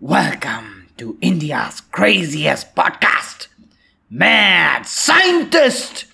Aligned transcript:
Welcome 0.00 0.90
to 0.98 1.18
India's 1.20 1.80
craziest 1.80 2.76
podcast, 2.76 3.48
Mad 4.08 4.86
Scientist, 4.86 6.04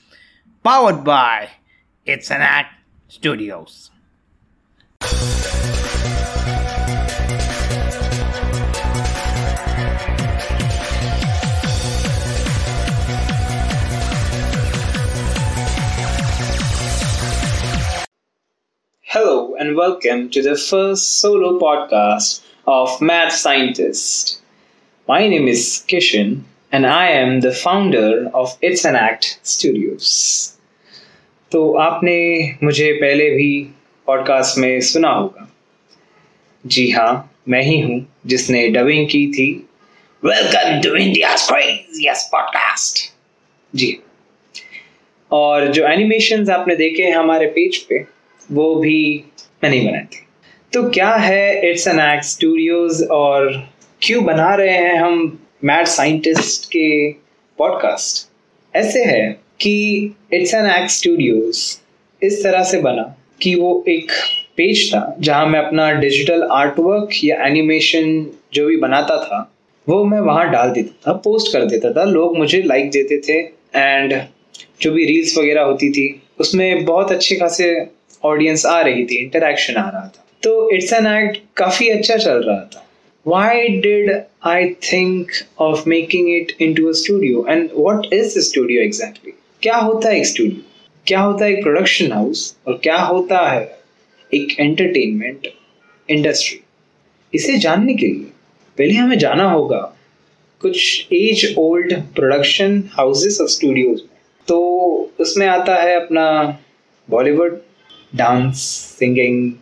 powered 0.63 1.05
by 1.05 1.51
It's 2.07 2.31
an 2.31 2.41
Act 2.41 2.73
Studios. 3.09 3.91
Hello 19.03 19.55
and 19.57 19.77
welcome 19.77 20.31
to 20.31 20.41
the 20.41 20.57
first 20.57 21.21
solo 21.21 21.59
podcast 21.59 22.41
of 22.67 23.01
Mad 23.01 23.31
Scientist. 23.31 24.41
My 25.09 25.29
name 25.29 25.49
is 25.49 25.85
Kishan, 25.89 26.45
and 26.73 26.87
I 26.87 27.11
am 27.11 27.41
the 27.41 27.53
founder 27.53 28.31
of 28.35 28.57
It's 28.63 28.85
an 28.85 28.97
Act 28.97 29.39
Studios. 29.43 30.51
तो 31.53 31.73
आपने 31.75 32.17
मुझे 32.63 32.93
पहले 32.93 33.31
भी 33.31 33.71
podcast 34.07 34.59
में 34.59 34.81
सुना 34.81 35.09
होगा। 35.09 35.51
जी 36.67 36.91
हाँ 36.91 37.35
मैं 37.49 37.63
ही 37.63 37.81
हूँ, 37.81 38.07
जिसने 38.27 38.69
डबिंग 38.69 39.07
की 39.09 39.33
थी। 39.33 39.69
Welcome 40.25 40.81
to 40.81 40.97
India 40.97 41.37
podcast 42.33 43.13
ji. 43.77 43.99
और 45.31 45.73
जो 45.73 45.87
एनिमेशंस 45.89 46.49
आपने 46.49 46.77
देखे 46.77 47.03
हैं 47.03 47.17
हमारे 47.17 47.47
पेज 47.47 47.79
पे, 47.79 48.05
वो 48.53 48.75
भी 48.75 49.25
मैंने 49.65 49.81
बनाए 49.81 50.05
थे। 50.05 50.34
तो 50.75 50.91
क्या 50.91 51.15
है 51.15 51.71
इट्स 51.71 51.89
एन 51.89 52.01
एक्ट 52.01 52.25
स्टूडियोज 52.25 53.03
और 53.11 53.69
क्यों 54.03 54.25
बना 54.25 54.55
रहे 54.55 54.73
हैं 54.73 54.95
हम 54.95 55.39
मैड 55.65 55.87
साइंटिस्ट 55.87 56.65
के 56.67 57.13
पॉडकास्ट 57.59 58.29
ऐसे 58.77 59.05
है 59.05 59.37
कि 59.61 60.15
इट्स 60.33 60.55
एन 60.55 60.67
एक्ट 60.67 60.91
स्टूडियोज 60.91 61.79
इस 62.23 62.45
तरह 62.45 62.63
से 62.63 62.79
बना 62.79 63.17
कि 63.43 63.55
वो 63.55 63.85
एक 63.89 64.13
पेज 64.57 64.95
था 64.95 65.17
जहाँ 65.21 65.47
मैं 65.47 65.61
अपना 65.61 65.93
डिजिटल 65.93 66.43
आर्ट 66.43 66.79
वर्क 66.79 67.09
या 67.25 67.47
एनिमेशन 67.47 68.27
जो 68.55 68.67
भी 68.67 68.77
बनाता 68.77 69.17
था, 69.17 69.53
वो 69.89 70.05
मैं 70.05 70.21
वहाँ 70.21 70.51
डाल 70.51 70.71
देता 70.71 70.95
था 71.07 71.17
पोस्ट 71.17 71.53
कर 71.53 71.65
देता 71.65 71.93
था। 71.93 72.05
लोग 72.05 72.39
मुझे 72.39 72.63
लाइक 72.63 72.91
देते 72.91 73.19
थे 73.19 73.39
एंड 73.81 74.23
जो 74.81 74.93
भी 74.93 75.05
रील्स 75.05 75.39
वगैरह 75.39 75.63
होती 75.63 75.91
थी, 75.91 76.23
उसमें 76.41 76.85
बहुत 76.85 77.13
अच्छे 77.13 77.37
खासे 77.37 77.87
ऑडियंस 78.25 78.67
आ 78.67 78.81
रही 78.81 79.05
थी 79.05 79.23
इंटरेक्शन 79.23 79.75
आ 79.75 79.91
रहा 79.91 80.07
था। 80.07 80.24
तो 80.45 80.71
इट्स 80.71 80.93
एन 80.93 81.07
एक्ट 81.07 81.39
काफ़ी 81.57 81.89
अच्छा 81.89 82.17
चल 82.17 82.43
रहा 82.43 82.61
था। 82.75 82.87
Why 83.27 83.69
did 83.69 84.11
I 84.47 84.69
think 84.93 85.31
of 85.61 85.89
making 85.89 86.29
it 86.31 86.53
into 86.75 86.93
studio 86.93 87.47
and 87.49 87.69
what 87.75 88.13
is 88.15 88.39
studio 88.39 88.83
exactly 88.83 89.33
क्या 89.63 89.77
होता 89.77 90.09
है 90.09 90.19
एक 90.19 90.27
स्टूडियो 90.27 90.63
क्या 91.07 91.21
होता 91.21 91.45
है 91.45 91.53
एक 91.53 91.63
प्रोडक्शन 91.63 92.13
हाउस 92.13 92.57
और 92.67 92.79
क्या 92.83 92.97
होता 92.97 93.39
है 93.51 93.79
एक 94.33 94.61
एंटरटेनमेंट 94.61 95.49
इंडस्ट्री 96.09 96.61
इसे 97.33 97.57
जानने 97.59 97.95
के 97.95 98.07
लिए 98.07 98.31
पहले 98.79 98.95
हमें 98.95 99.19
जाना 99.19 99.51
होगा 99.51 99.81
कुछ 100.61 101.09
एज 101.13 101.55
ओल्ड 101.59 101.95
प्रोडक्शन 102.15 102.83
हाउसेस 102.93 103.41
और 103.41 103.49
स्टूडियोज 103.49 104.01
में। 104.01 104.21
तो 104.49 104.59
उसमें 105.21 105.47
आता 105.47 105.77
है 105.77 105.95
अपना 105.97 106.27
बॉलीवुड 107.09 107.61
डांस 108.15 108.57
सिंगिंग 108.99 109.53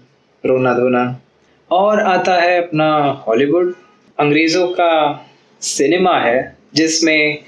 रोना 0.47 0.75
धोना। 0.75 1.21
और 1.71 2.01
आता 2.01 2.37
है 2.37 2.63
अपना 2.63 2.97
हॉलीवुड। 3.05 3.75
अंग्रेज़ों 4.19 4.69
का 4.69 5.27
सिनेमा 5.61 6.19
है, 6.19 6.57
जिसमें 6.75 7.39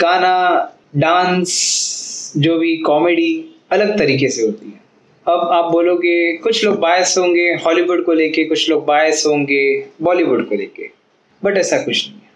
गाना, 0.00 0.66
डांस, 0.96 2.32
जो 2.36 2.58
भी 2.58 2.76
कॉमेडी 2.76 3.44
अलग 3.70 3.98
तरीके 3.98 4.28
से 4.28 4.42
होती 4.42 4.66
है। 4.66 4.80
अब 5.26 5.48
आप 5.52 5.72
बोलोगे, 5.72 6.36
कुछ 6.36 6.64
लोग 6.64 6.80
बायस 6.80 7.14
होंगे 7.18 7.42
हॉलीवुड 7.42 8.04
को 8.04 8.12
लेके, 8.12 8.44
कुछ 8.44 8.70
लोग 8.70 8.86
बायस 8.86 9.24
होंगे 9.26 9.86
बॉलीवुड 10.02 10.48
को 10.48 10.54
लेके। 10.54 10.90
बट 11.44 11.56
ऐसा 11.56 11.78
कुछ 11.78 12.08
नहीं 12.08 12.20
है। 12.20 12.30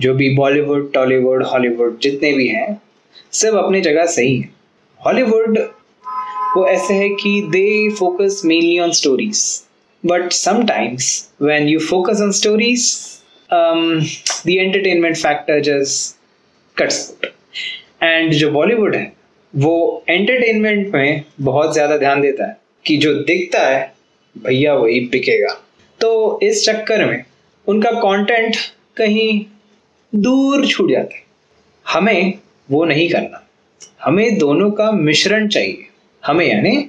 जो 0.00 0.14
भी 0.14 0.34
बॉलीवुड, 0.34 0.92
टॉलीवुड, 0.92 1.44
हॉलीवुड 1.44 1.98
जितने 1.98 2.32
भी 2.32 2.48
हैं, 2.48 2.82
सब 3.32 3.54
अपनी 3.54 3.80
जगह 3.80 4.06
सही 4.06 4.38
है। 4.38 4.50
हॉलीवुड 5.06 5.58
वो 6.56 6.66
ऐसे 6.66 6.94
है 6.94 7.08
कि 7.08 7.40
they 7.50 7.90
focus 7.90 8.40
mainly 8.44 8.78
on 8.78 8.92
stories 8.92 9.42
but 10.04 10.32
sometimes 10.32 11.08
when 11.42 11.68
you 11.68 11.78
focus 11.80 12.20
on 12.22 12.32
stories 12.32 12.86
the 13.50 14.48
entertainment 14.48 15.16
factor 15.16 15.60
just 15.60 16.16
cuts 16.76 17.14
and 18.02 18.32
जो 18.32 18.50
बॉलीवुड 18.50 18.94
है, 18.96 19.12
वो 19.54 20.04
एंटरटेनमेंट 20.08 20.94
में 20.94 21.24
बहुत 21.40 21.72
ज़्यादा 21.72 21.96
ध्यान 21.96 22.20
देता 22.20 22.46
है 22.46 22.56
कि 22.86 22.96
जो 22.96 23.12
दिखता 23.14 23.66
है, 23.68 23.92
भैया 24.36 24.74
वही 24.74 25.00
बिकेगा। 25.00 25.52
तो 26.00 26.40
इस 26.42 26.64
चक्कर 26.66 27.04
में 27.04 27.24
उनका 27.66 27.90
कंटेंट 27.90 28.56
कहीं 28.96 29.44
दूर 30.12 30.66
छूट 30.66 30.90
जाता 30.90 31.16
है। 31.16 31.22
हमें 31.86 32.32
वो 32.70 32.84
नहीं 32.84 33.08
करना। 33.10 33.46
हमें 34.02 34.38
दोनों 34.38 34.70
का 34.70 34.90
मिश्रण 34.92 35.48
चाहिए। 35.48 35.86
हमें 36.26 36.46
यानी 36.46 36.88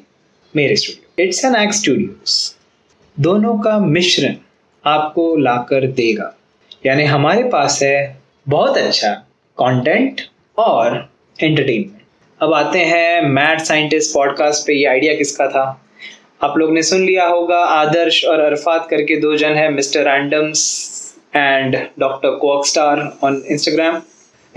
मेरे 0.55 0.75
studio 0.75 1.23
it's 1.23 1.45
an 1.45 1.55
act 1.55 1.73
studios 1.73 2.55
दोनों 3.19 3.59
का 3.59 3.79
मिश्रण 3.79 4.35
आपको 4.85 5.37
लाकर 5.37 5.87
देगा। 5.87 6.37
यानी 6.85 7.03
हमारे 7.03 7.43
पास 7.43 7.79
है 7.83 8.21
बहुत 8.49 8.77
अच्छा 8.77 9.13
कंटेंट 9.57 10.21
और 10.57 11.09
एंटरटेनमेंट 11.43 12.01
अब 12.41 12.53
आते 12.53 12.79
हैं 12.79 13.21
मैड 13.21 13.59
साइंटिस्ट 13.59 14.13
पॉडकास्ट 14.13 14.67
पे, 14.67 14.73
ये 14.73 14.85
आइडिया 14.85 15.13
किसका 15.13 15.47
था? 15.47 15.85
आप 16.43 16.57
लोग 16.57 16.73
ने 16.73 16.83
सुन 16.83 17.05
लिया 17.05 17.27
होगा 17.27 17.59
आदर्श 17.59 18.25
और 18.25 18.39
अरफात 18.39 18.87
करके 18.89 19.19
दो 19.19 19.35
जन 19.35 19.53
है 19.53 19.71
mister 19.73 20.03
Randoms 20.03 20.61
and 21.35 21.75
doctor 21.99 22.29
Coke 22.29 22.65
Star 22.65 23.17
on 23.23 23.43
Instagram 23.49 24.01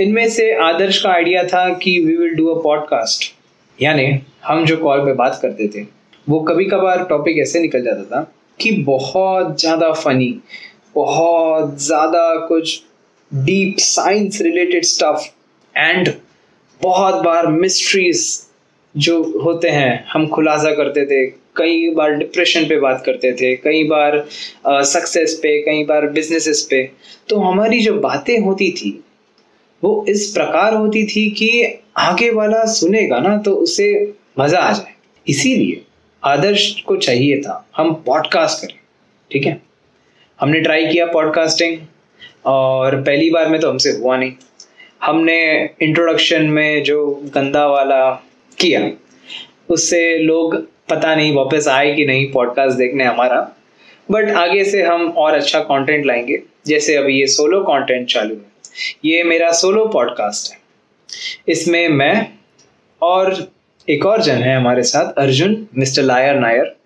इनमें 0.01 0.29
से 0.29 0.55
आदर्श 0.55 1.03
का 1.03 1.11
आइडिया 1.11 1.45
था 1.45 1.75
कि 1.75 1.99
we 2.01 2.17
will 2.17 2.35
do 2.35 2.49
a 2.49 2.63
podcast 2.63 3.44
यानी 3.79 4.07
हम 4.45 4.65
जो 4.65 4.77
कॉल 4.77 5.05
पे 5.05 5.13
बात 5.15 5.39
करते 5.43 5.69
थे, 5.69 5.87
वो 6.27 6.41
कभी 6.43 6.65
कभार 6.65 7.05
टॉपिक 7.05 7.39
ऐसे 7.39 7.61
निकल 7.61 7.83
जाता 7.85 8.05
था 8.07 8.23
कि 8.61 8.71
बहुत 8.83 9.61
ज़्यादा 9.61 9.93
फनी 9.93 10.35
बहुत 10.95 11.79
ज़्यादा 11.83 12.35
कुछ 12.47 12.81
deep 13.33 13.77
science 13.79 14.41
related 14.43 14.85
stuff 14.85 15.27
and 15.75 16.13
बहुत 16.81 17.15
बार 17.25 17.47
मिस्ट्रीज 17.47 18.27
जो 18.95 19.23
होते 19.45 19.69
हैं, 19.69 20.05
हम 20.13 20.27
खुलासा 20.27 20.71
करते 20.75 21.05
थे, 21.07 21.27
कई 21.57 21.89
बार 21.95 22.15
डिप्रेशन 22.15 22.65
पे 22.69 22.79
बात 22.81 23.03
करते 23.07 23.33
थे, 23.33 23.55
कई 23.57 23.83
बार 23.89 24.25
सक्सेस 24.67 25.35
पे, 25.43 25.61
कई 25.63 25.85
बार 25.85 26.07
बिजनेसेस 26.09 26.63
पे। 26.71 26.83
तो 27.29 27.39
हमारी 27.41 27.81
जो 27.81 27.95
बातें 28.01 28.39
होती 28.39 28.71
थी 28.73 29.04
वो 29.85 30.05
इस 30.09 30.27
प्रकार 30.29 30.75
होती 30.75 31.05
थी 31.07 31.29
कि 31.31 31.49
आगे 31.99 32.31
वाला 32.31 32.65
सुनेगा 32.73 33.19
ना 33.19 33.37
तो 33.39 33.55
उसे 33.55 33.89
मज़ा 34.39 34.59
आ 34.59 34.73
जाए। 34.73 34.95
इसीलिए 35.27 35.81
आदर्श 36.23 36.71
को 36.87 36.97
चाहिए 36.97 37.41
था, 37.41 37.67
हम 37.77 37.93
पॉडकास्ट 38.07 38.61
करें, 38.61 38.79
ठीक 39.31 39.47
है? 39.47 39.61
हमने 40.41 40.61
ट्राई 40.61 40.87
किया 40.87 41.07
पॉडकास्टिंग 41.07 41.79
और 42.47 43.01
पहली 43.01 43.29
बार 43.31 43.49
में 43.49 43.61
तो 43.61 43.71
हमसे 43.71 43.91
हुआ 43.91 44.17
नहीं। 44.17 44.33
हमने 45.03 45.39
इंट्रोडक्शन 45.83 46.45
में 46.51 46.83
जो 46.85 47.05
गंदा 47.35 47.67
वाला 47.67 48.11
किया, 48.59 48.91
उससे 49.69 50.19
लोग 50.19 50.57
पता 50.91 51.15
नहीं 51.15 51.35
वापस 51.35 51.69
आए 51.69 51.95
कि 51.95 52.07
नहीं 52.07 52.31
पॉडकास्ट 52.33 52.79
देखने 52.79 53.05
हमारा। 53.05 53.41
बट 54.09 54.31
आगे 54.37 54.65
से 54.65 54.83
हम 54.83 55.07
और 55.09 55.35
अच्छा 55.35 55.61
कंटेंट 55.61 56.07
लाएँगे, 56.07 56.43
जैसे 56.67 56.97
अभी 56.97 57.21
ये 57.21 57.27
सोलो 57.27 57.61
कंटेंट 57.63 58.09
चालू 58.09 58.35
है। 58.35 58.53
ये 59.05 59.23
मेरा 59.23 59.53
सोलो 59.53 59.87
पॉडकास्ट 59.87 60.53
है। 60.53 60.59
इसमें 61.49 61.89
मैं 61.89 62.29
और 63.03 63.49
एक 63.89 64.07
और 64.07 64.23
जन 64.23 64.35
है 64.35 64.57
हमारे 64.57 64.83
साथ, 64.83 65.21
अर्जुन, 65.21 65.67
मिस्टर 65.79 66.03
लायर 66.03 66.35
नायर। 66.35 66.77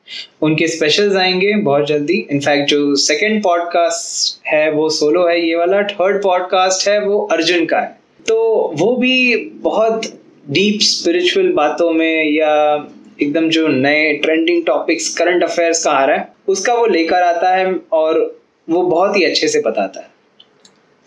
उनके 0.43 0.69
स्पेशल्स 0.69 1.17
आएँगे 1.17 1.55
बहुत 1.55 1.87
जल्दी। 1.87 2.26
इनफैक्ट 2.31 2.70
जो 2.70 2.94
सेकंड 2.94 3.43
पॉडकास्ट 3.43 4.46
है, 4.46 4.70
वो 4.70 4.88
सोलो 4.88 5.29
है। 5.29 5.49
ये 5.49 5.56
वाला 5.56 5.82
थर्ड 5.82 6.23
पॉडकास्ट 6.23 6.88
है, 6.88 7.05
वो 7.05 7.26
अर्जुन 7.26 7.67
का 7.67 7.81
है। 7.81 7.99
तो 8.29 8.44
वो 8.75 8.96
भी 8.96 9.37
बहुत 9.37 10.06
डीप 10.50 10.81
स्पिरिचुअल 10.81 11.52
बातों 11.52 11.93
में 11.93 12.31
या 12.31 12.88
एकदम 13.23 13.49
जो 13.49 13.69
नए 13.69 14.12
ट्रेंडिंग 14.12 14.64
टॉपिक्स 14.67 15.14
करंट 15.14 15.44
अफेयर्स 15.44 15.85
का 15.85 15.90
आ 15.90 16.05
रहा 16.05 16.17
है, 16.17 16.29
उसका 16.49 16.75
वो 16.75 16.87
लेकर 16.87 17.23
आता 17.23 17.56
है 17.56 17.76
और 17.93 18.40
वो 18.70 18.82
बहुत 18.82 19.17
ही 19.17 19.25
अच्छे 19.25 19.49
से 19.49 19.61
बताता 19.61 20.00
है। 20.00 20.18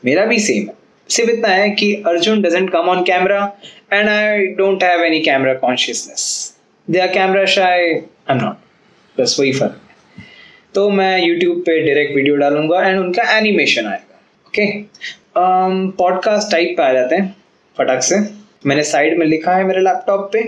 मेरा 0.03 0.25
भी 0.25 0.39
सेम 0.39 0.68
है। 0.68 0.74
सिर्फ़ 1.09 1.31
इतना 1.31 1.48
है 1.48 1.69
कि 1.71 1.94
Arjun 2.07 2.42
doesn't 2.42 2.69
come 2.69 2.89
on 2.89 3.03
camera 3.03 3.39
and 3.94 4.09
I 4.09 4.45
don't 4.57 4.83
have 4.83 5.03
any 5.03 5.19
camera 5.21 5.53
consciousness 5.56 6.24
they 6.88 7.00
are 7.00 7.07
camera 7.07 7.45
shy 7.48 7.80
I 7.80 8.36
am 8.36 8.38
not 8.38 9.19
बस 9.21 9.36
वही 9.39 9.51
फ़र्क 9.53 9.71
है। 9.71 10.24
तो 10.74 10.89
मैं 10.89 11.18
यूट्यूब 11.19 11.59
पे 11.65 11.80
डायरेक्ट 11.80 12.15
वीडियो 12.15 12.36
डालूँगा 12.36 12.81
एंड 12.88 13.00
उनका 13.00 13.24
एनिमेशन 13.38 13.88
आएगा। 13.88 14.19
ओके 14.48 14.65
पॉडकास्ट 15.98 16.51
टाइप 16.51 16.74
पे 16.77 16.83
आ 16.83 16.92
जाते 16.94 17.15
हैं, 17.15 17.36
फटाक 17.77 18.01
से। 18.04 18.19
मैंने 18.65 18.83
साइड 18.83 19.18
में 19.18 19.25
लिखा 19.25 19.56
है 19.56 19.63
मेरे 19.63 19.81
लैपटॉप 19.81 20.30
पे। 20.33 20.44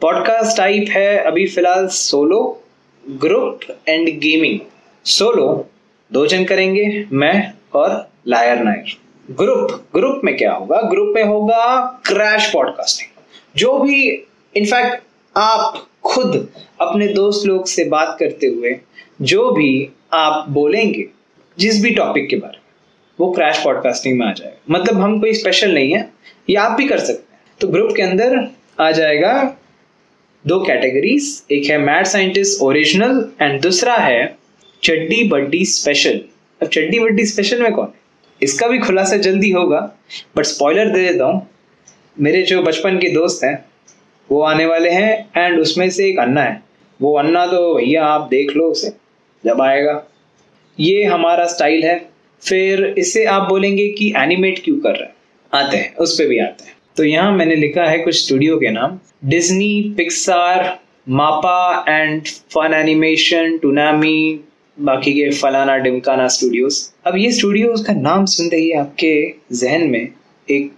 पॉडकास्ट 0.00 0.56
टाइप 0.56 0.88
है 0.90 1.16
अभी 1.18 1.46
फ़िलहाल 1.46 1.86
solo 1.88 2.40
group 3.04 3.60
and 3.88 4.08
gaming 4.20 4.58
solo 5.06 5.46
दो 6.10 6.26
जन 6.26 6.44
करेंगे, 6.44 7.06
मैं 7.12 7.52
और 7.74 7.90
लायर 8.26 8.58
नायर 8.58 8.96
ग्रुप 9.30 9.70
ग्रुप 9.94 10.20
में 10.24 10.36
क्या 10.36 10.52
होगा? 10.52 10.80
ग्रुप 10.80 11.12
में 11.14 11.22
होगा 11.24 12.00
क्रैश 12.06 12.50
पॉडकास्टिंग। 12.52 13.08
जो 13.56 13.78
भी 13.78 14.04
इनफैक्ट 14.56 15.02
आप 15.36 15.86
खुद 16.04 16.48
अपने 16.80 17.06
दोस्त 17.08 17.46
लोग 17.46 17.66
से 17.66 17.84
बात 17.84 18.16
करते 18.20 18.46
हुए, 18.46 18.74
जो 19.22 19.50
भी 19.50 19.88
आप 20.12 20.48
बोलेंगे, 20.48 21.06
जिस 21.58 21.82
भी 21.82 21.90
टॉपिक 21.90 22.28
के 22.28 22.36
बारे 22.36 22.56
में, 22.56 22.62
वो 23.18 23.30
क्रैश 23.32 23.62
पॉडकास्टिंग 23.64 24.18
में 24.18 24.26
आ 24.26 24.32
जाएगा। 24.32 24.58
मतलब 24.70 25.00
हम 25.00 25.18
कोई 25.20 25.32
स्पेशल 25.32 25.74
नहीं 25.74 25.92
है, 25.92 26.08
ये 26.50 26.56
आप 26.56 26.72
भी 26.72 26.88
कर 26.88 26.98
सकते 26.98 27.32
हैं। 27.32 27.40
तो 27.60 27.68
ग्रुप 27.68 27.92
के 27.96 28.02
अंदर 28.02 28.38
आ 28.80 28.90
जाएगा 28.90 29.32
दो 30.44 30.60
कैटेगरीज 30.60 31.42
एक 31.52 31.70
है 31.70 31.78
मैड 31.78 32.06
साइंटिस्ट 32.06 32.62
ओरिजिनल 32.62 33.24
एंड 33.40 33.60
दूसरा 33.60 33.96
है 33.96 34.38
चड्डी 34.82 35.22
बड्डी 35.28 35.64
स्पेशल 35.64 36.20
अब 36.60 36.68
चड्डी 36.68 36.98
बड्डी 36.98 37.26
स्पेशल 37.26 37.62
में 37.62 37.72
कौन 37.72 37.86
है? 37.86 38.01
इसका 38.42 38.66
भी 38.66 38.78
खुलासा 38.78 39.16
जल्दी 39.16 39.50
होगा। 39.50 39.80
बट 40.36 40.44
स्पॉइलर 40.44 40.88
दे 40.88 41.08
देता 41.08 41.24
हूँ। 41.24 41.48
मेरे 42.20 42.42
जो 42.42 42.62
बचपन 42.62 42.98
के 42.98 43.08
दोस्त 43.08 43.44
हैं, 43.44 43.64
वो 44.30 44.42
आने 44.42 44.66
वाले 44.66 44.90
हैं 44.90 45.30
एंड 45.36 45.60
उसमें 45.60 45.90
से 45.90 46.08
एक 46.08 46.18
अन्ना 46.18 46.42
है। 46.42 46.62
वो 47.00 47.18
अन्ना 47.18 47.46
तो 47.46 47.74
भैया 47.74 48.04
आप 48.04 48.20
देख 48.20 48.56
लो 48.56 48.64
उसे, 48.64 48.92
जब 49.44 49.60
आएगा। 49.60 50.02
ये 50.80 51.04
हमारा 51.04 51.46
स्टाइल 51.46 51.84
है। 51.84 52.08
फिर 52.42 52.94
इसे 52.98 53.24
आप 53.24 53.48
बोलेंगे 53.48 53.88
कि 53.88 54.14
एनिमेट 54.16 54.64
क्यों 54.64 54.76
कर 54.76 54.90
रहे 54.90 55.02
हैं? 55.02 55.14
आते 55.54 55.76
हैं, 55.76 55.96
उस 55.96 56.14
पर 56.14 56.28
भी 56.28 56.38
आते 56.38 56.64
हैं। 56.64 56.72
तो 56.96 57.04
यहाँ 57.04 57.32
मैंने 57.32 57.56
लिखा 57.56 57.84
है 57.84 57.98
कुछ 57.98 58.24
स्टूडियो 58.24 58.56
के 58.56 58.70
नाम। 58.70 58.98
Disney 59.24 59.94
Pixar 59.96 60.80
MAPPA 61.08 61.84
and 61.88 62.26
Funimation 62.74 63.58
Toonami 63.58 64.40
बाकी 64.76 65.12
के 65.12 65.30
फलाना 65.30 65.76
डिमकाना 65.78 66.26
स्टूडियोज 66.28 66.76
अब 67.06 67.16
ये 67.16 67.32
स्टूडियोज 67.32 67.84
का 67.86 67.92
नाम 67.92 68.24
सुनते 68.26 68.56
ही 68.56 68.70
आपके 68.72 69.12
जहन 69.52 69.86
में 69.90 70.08
एक 70.48 70.72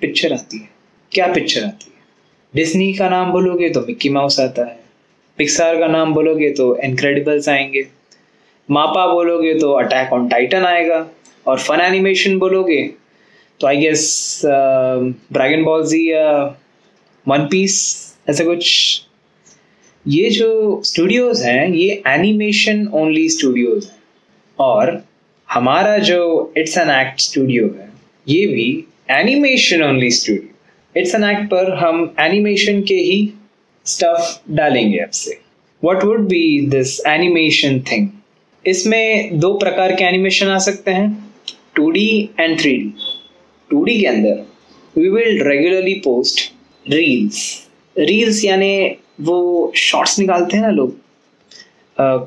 पिक्चर 0.00 0.32
आती 0.32 0.58
है। 0.58 0.68
क्या 1.12 1.26
पिक्चर 1.32 1.64
आती 1.64 1.84
है? 1.86 2.02
डिज्नी 2.54 2.92
का 2.94 3.08
नाम 3.08 3.32
बोलोगे 3.32 3.70
तो 3.70 3.80
मिक्की 3.80 4.08
माउस 4.08 4.38
आता 4.40 4.64
है। 4.64 4.78
पिक्सार 5.38 5.78
का 5.78 5.86
नाम 5.86 6.14
बोलोगे 6.14 6.50
तो 6.50 6.76
इनक्रेडिबल्स 6.78 7.48
आएँगे। 7.48 7.86
मापा 8.68 9.06
बोलोगे 9.06 9.54
तो 9.54 9.72
अटैक 9.72 10.12
ऑन 10.12 10.28
टाइटन 10.28 10.64
आएगा। 10.64 11.06
और 11.46 11.58
फन 11.58 11.80
एनिमेशन 11.80 12.38
बोलोगे 12.38 12.82
तो 13.60 13.66
I 13.66 13.76
guess 13.76 14.40
Dragon 14.44 15.64
Ball 15.64 15.86
Z 15.86 16.10
या 16.12 16.30
वन 17.26 17.46
पीस 17.50 17.76
ऐसा 18.30 18.44
कुछ 18.44 19.02
ये 20.06 20.28
जो 20.30 20.80
स्टूडियोज 20.84 21.42
हैं, 21.42 21.68
ये 21.68 22.02
एनिमेशन 22.06 22.86
ओनली 22.94 23.28
स्टूडियोज 23.28 23.84
हैं। 23.84 23.96
और 24.58 25.02
हमारा 25.48 25.96
जो 25.98 26.52
इट्स 26.58 26.76
एन 26.78 26.90
एक्ट 26.90 27.20
स्टूडियो 27.20 27.66
है, 27.66 27.90
ये 28.26 28.46
भी 28.46 28.84
animation 29.10 29.82
only 29.82 30.10
studio 30.10 31.00
it's 31.00 31.14
an 31.14 31.24
act 31.24 31.50
पर 31.50 31.72
हम 31.78 32.14
एनिमेशन 32.20 32.80
के 32.82 32.94
ही 32.94 33.18
स्टफ़ 33.86 34.52
डालेंगे 34.52 34.98
आपसे 34.98 35.38
what 35.82 36.04
would 36.04 36.28
be 36.28 36.60
this 36.70 37.00
animation 37.06 37.80
thing 37.92 38.08
इसमें 38.64 39.38
दो 39.40 39.52
प्रकार 39.58 39.94
के 39.96 40.04
एनिमेशन 40.04 40.48
आ 40.48 40.58
सकते 40.58 40.90
हैं 40.90 41.10
two 41.76 41.90
D 41.90 42.08
and 42.40 42.58
three 42.60 42.76
D 42.76 42.92
two 43.70 43.82
D 43.84 44.00
के 44.00 44.06
अंदर 44.06 44.44
we 44.96 45.08
will 45.08 45.42
regularly 45.48 45.94
post 46.04 46.40
reels 46.86 47.42
reels 47.96 48.44
यानी 48.44 48.72
वो 49.18 49.72
शॉर्ट्स 49.76 50.18
निकालते 50.18 50.56
हैं 50.56 50.64
ना 50.64 50.70
लोग। 50.70 50.96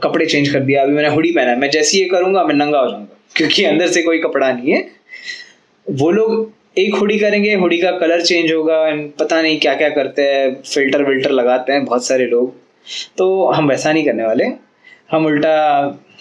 कपड़े 0.04 0.26
चेंज 0.26 0.50
कर 0.50 0.60
दिया, 0.60 0.82
अभी 0.84 0.94
मैंने 0.94 1.10
हुडी 1.10 1.32
पहना 1.32 1.52
है। 1.52 1.60
मैं 1.60 1.70
जैसे 1.72 1.98
ये 1.98 2.06
करूँगा, 2.06 2.44
मैं 2.44 2.56
नंगा 2.56 2.80
हो 2.80 2.90
जाऊँगा, 2.90 3.18
क्योंकि 3.36 3.64
अंदर 3.66 3.88
से 3.88 4.02
कोई 4.04 4.20
कपड़ा 4.20 4.52
नहीं 4.52 4.72
है। 4.72 4.88
वो 5.88 6.12
लोग 6.12 6.52
एक 6.78 6.96
हुडी 6.96 7.18
करेंगे 7.20 7.54
हुडी 7.56 7.78
का 7.78 7.92
कलर 8.00 8.22
चेंज 8.22 8.52
होगा 8.52 8.84
पता 9.20 9.42
नहीं 9.42 9.60
क्या 9.60 9.74
क्या 9.76 9.90
करते 9.90 10.22
हैं 10.24 10.54
फ़िल्टर 10.64 11.04
विल्टर 11.04 11.32
लगाते 11.32 11.74
हैं 11.74 11.86
बहुत 11.86 12.06
सारे 12.06 12.26
लोग। 12.28 12.54
तो 13.18 13.46
हम 13.48 13.70
वैसा 13.70 13.92
नहीं 13.94 14.06
करने 14.06 14.26
वाले। 14.26 14.46
हम 15.12 15.26
उल्टा 15.26 15.56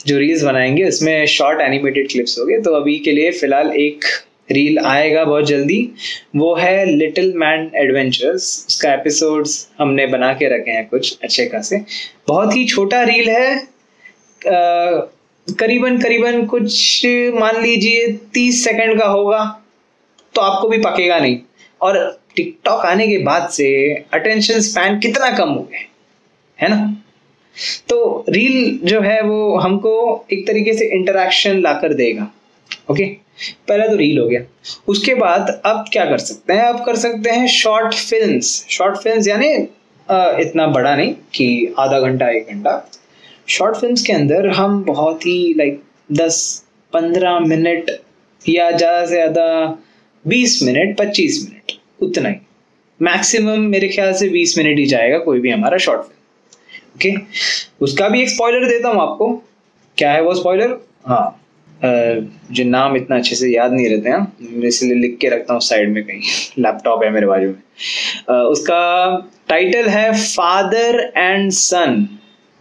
जो 0.06 0.18
रील्स 0.18 0.42
बनाएँगे, 0.44 0.84
उसमें 0.84 1.26
शॉर्ट 1.26 1.60
एनिमेटेड 1.60 2.08
क्लिप्स 2.10 2.38
हो 2.38 2.44
गए 2.46 2.60
तो 2.60 2.74
अभी 2.74 2.98
के 2.98 3.12
लिए 3.12 3.30
फ़िलहाल 3.32 3.72
एक 3.72 4.04
रील 4.52 4.78
आएगा 4.78 5.24
बहुत 5.24 5.46
जल्दी, 5.46 5.78
वो 6.36 6.54
है 6.54 6.84
लिटिल 6.86 7.32
मैन 7.36 7.70
एडवेंचर्स 7.76 8.66
उसका 8.68 8.92
एपिसोड्स 8.92 9.68
हमने 9.78 10.06
बना 10.06 10.32
के 10.32 10.48
रखे 10.48 10.70
हैं 10.70 10.86
कुछ 10.88 11.18
अच्छे 11.24 11.46
खासे। 11.46 11.78
बहुत 12.28 12.56
ही 12.56 12.64
छोटा 12.66 13.02
रील 13.04 13.30
है। 13.30 13.56
करीबन 15.48 15.98
करीबन 15.98 16.44
कुछ, 16.46 17.06
मान 17.34 17.60
लीजिए 17.62 18.06
तीस 18.34 18.64
सेकंड 18.64 19.00
का 19.00 19.06
होगा 19.08 19.44
तो 20.34 20.40
आपको 20.40 20.68
भी 20.68 20.78
पकेगा 20.78 21.18
नहीं। 21.18 21.38
और 21.80 22.18
टिकटॉक 22.36 22.84
आने 22.86 23.06
के 23.08 23.18
बाद 23.18 23.48
से 23.50 23.68
अटेंशन 24.14 24.60
स्पैन 24.60 24.98
कितना 24.98 25.30
कम 25.38 25.48
हो 25.48 25.62
गया 25.62 25.80
है 26.58 26.68
ना? 26.68 26.96
तो 27.88 28.24
रील 28.28 28.78
जो 28.84 29.00
है 29.00 29.20
वो 29.22 29.56
हमको 29.58 29.92
एक 30.32 30.46
तरीके 30.46 30.72
से 30.72 30.86
इंटरेक्शन 30.94 31.60
लाकर 31.60 31.92
देगा 31.94 32.30
ओके 32.90 33.04
पहला 33.68 33.86
तो 33.86 33.96
रील 33.96 34.18
हो 34.18 34.26
गया। 34.28 34.40
उसके 34.88 35.14
बाद 35.14 35.60
अब 35.66 35.84
क्या 35.92 36.04
कर 36.06 36.18
सकते 36.20 36.52
हैं? 36.52 36.62
अब 36.62 36.84
कर 36.86 36.96
सकते 36.98 37.30
हैं 37.30 37.46
शॉर्ट 37.48 37.94
फिल्म्स 37.94 38.64
शॉर्ट 38.70 38.96
फिल्म्स 38.98 39.28
यानी 39.28 39.52
इतना 40.42 40.66
बड़ा 40.68 40.94
नहीं 40.96 41.14
कि 41.34 41.74
आधा 41.78 42.00
घंटा, 42.00 42.28
एक 42.28 42.48
घंटा। 42.48 42.90
शॉर्ट 43.48 43.76
फिल्म्स 43.76 44.02
के 44.02 44.12
अंदर 44.12 44.48
हम 44.50 44.82
बहुत 44.84 45.26
ही 45.26 45.54
लाइक 45.58 45.82
दस, 46.12 46.64
पंद्रह 46.92 47.38
मिनट 47.40 47.90
या 48.42 48.70
ज़्यादा 48.70 49.04
से 49.06 49.14
ज़्यादा, 49.14 49.66
बीस 50.24 50.58
मिनट, 50.62 50.96
पच्चीस 50.98 51.40
मिनट, 51.44 51.72
उतना 52.02 52.28
ही। 52.28 52.36
मैक्सिमम 53.00 53.60
मेरे 53.70 53.88
ख्याल 53.88 54.12
से 54.14 54.28
बीस 54.28 54.56
मिनट 54.58 54.78
ही 54.78 54.86
जाएगा 54.86 55.18
कोई 55.20 55.40
भी 55.40 55.50
हमारा 55.50 55.76
शॉर्ट 55.78 56.00
फ़िल्म 56.00 56.18
ओके 56.96 57.84
उसका 57.84 58.08
भी 58.08 58.22
एक 58.22 58.28
स्पॉइलर 58.28 58.66
देता 58.68 58.88
हूँ 58.88 59.00
आपको। 59.02 59.30
क्या 59.98 60.12
है 60.12 60.22
वो 60.22 60.34
स्पॉइलर 60.34 60.76
हाँ। 61.06 61.39
जो 61.84 62.64
नाम 62.64 62.96
इतना 62.96 63.16
अच्छे 63.16 63.36
से 63.36 63.48
याद 63.50 63.72
नहीं 63.72 63.88
रहते 63.88 64.08
हैं 64.10 64.62
इसलिए 64.64 64.94
लिख 64.94 65.16
के 65.20 65.28
रखता 65.28 65.52
हूँ 65.52 65.60
साइड 65.60 65.92
में 65.92 66.02
कहीं 66.04 66.20
लैपटॉप 66.58 67.02
है 67.04 67.10
मेरे 67.10 67.26
बाजू 67.26 67.48
में। 67.48 68.40
उसका 68.42 68.80
टाइटल 69.48 69.88
है 69.88 70.12
father 70.24 71.12
and 71.16 71.50
son 71.50 72.06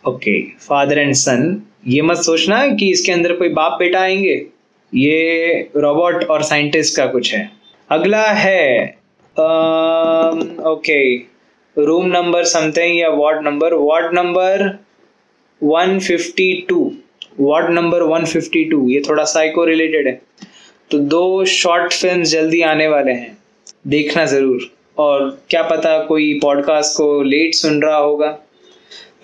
okay 0.03 0.41
father 0.67 1.00
and 1.00 1.13
son 1.13 1.62
ये 1.88 2.01
मत 2.01 2.17
सोचना 2.17 2.67
कि 2.67 2.89
इसके 2.91 3.12
अंदर 3.12 3.34
कोई 3.36 3.50
बाप 3.50 3.77
बेटा 3.79 4.00
आएँगे। 4.00 4.36
ये 4.93 5.70
रोबोट 5.75 6.24
और 6.24 6.43
साइंटिस्ट 6.43 6.96
का 6.98 7.05
कुछ 7.08 7.34
है। 7.34 7.50
अगला 7.89 8.25
है 8.34 8.86
ओके 10.67 11.01
रूम 11.77 12.05
नंबर 12.05 12.43
समथिंग 12.43 12.98
या 13.00 13.10
ward 13.10 13.43
number 13.43 13.74
ward 13.74 14.13
number 14.13 14.67
152 15.62 16.89
ward 17.39 17.69
number 17.69 18.03
152 18.03 18.89
ये 18.89 19.01
थोड़ा 19.10 19.24
साइको 19.24 19.63
रिलेटेड 19.65 20.08
है। 20.08 20.22
तो 20.91 20.98
दो 21.00 21.46
शॉर्ट 21.46 21.93
फ़िल्म 21.93 22.24
जल्दी 22.24 22.62
आने 22.62 22.88
वाले 22.88 23.12
हैं, 23.12 23.38
देखना 23.88 24.25
ज़रूर। 24.25 24.69
और 24.98 25.41
क्या 25.50 25.62
पता 25.63 25.98
कोई 26.05 26.34
पॉडकास्ट 26.41 26.98
को 26.98 27.22
लेट 27.24 27.53
सुन 27.55 27.81
रहा 27.81 27.98
होगा 27.98 28.31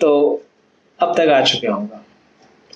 तो 0.00 0.42
अब 0.98 1.14
तक 1.16 1.28
आ 1.28 1.40
चुका 1.42 1.72
होगा। 1.72 2.04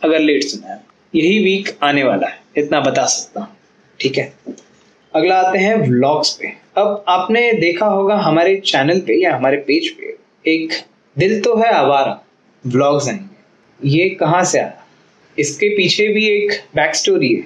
अगर 0.03 0.19
लेट 0.19 0.43
सुना 0.43 0.73
है, 0.73 0.81
यही 1.15 1.39
वीक 1.39 1.77
आने 1.83 2.05
वाला 2.05 2.27
है, 2.27 2.39
इतना 2.57 2.81
बता 2.81 3.05
सकता 3.05 3.41
हूँ। 3.41 3.57
ठीक 4.01 4.19
है? 4.19 4.33
अगला 5.15 5.41
आते 5.41 5.59
हैं 5.59 5.77
व्लॉग्स 5.77 6.33
पे। 6.33 6.53
अब 6.77 7.05
आपने 7.09 7.53
देखा 7.53 7.87
होगा 7.87 8.17
हमारे 8.17 8.57
चैनल 8.57 9.01
पे 9.01 9.21
या 9.23 9.35
हमारे 9.37 9.57
पेज 9.57 9.89
पे, 9.91 10.17
एक 10.47 10.73
दिल 11.17 11.41
तो 11.41 11.57
है 11.57 11.71
आवारा 11.71 12.21
व्लॉग्स 12.65 13.09
आएँगे। 13.09 13.89
ये 13.89 14.09
कहाँ 14.11 14.45
से 14.45 14.59
आया? 14.59 14.80
इसके 15.41 15.69
पीछे 15.77 16.09
भी 16.09 16.27
एक 16.29 16.53
बैक 16.77 16.95
स्टोरी 16.95 17.29
है। 17.29 17.43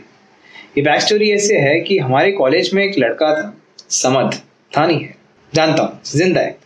ये 0.76 0.82
बैक 0.82 1.00
स्टोरी 1.00 1.30
ऐसे 1.32 1.58
है 1.58 1.80
कि 1.80 1.98
हमारे 1.98 2.32
कॉलेज 2.32 2.72
में 2.74 2.84
एक 2.84 2.98
लड़का 2.98 3.34
था, 3.34 3.54
समद 3.92 4.34
था 4.72 4.86
नहीं 4.86 5.00
है, 5.00 5.14
जानता 5.52 5.82
हूँ, 5.82 6.00
ज़िंदा 6.06 6.40
है। 6.40 6.56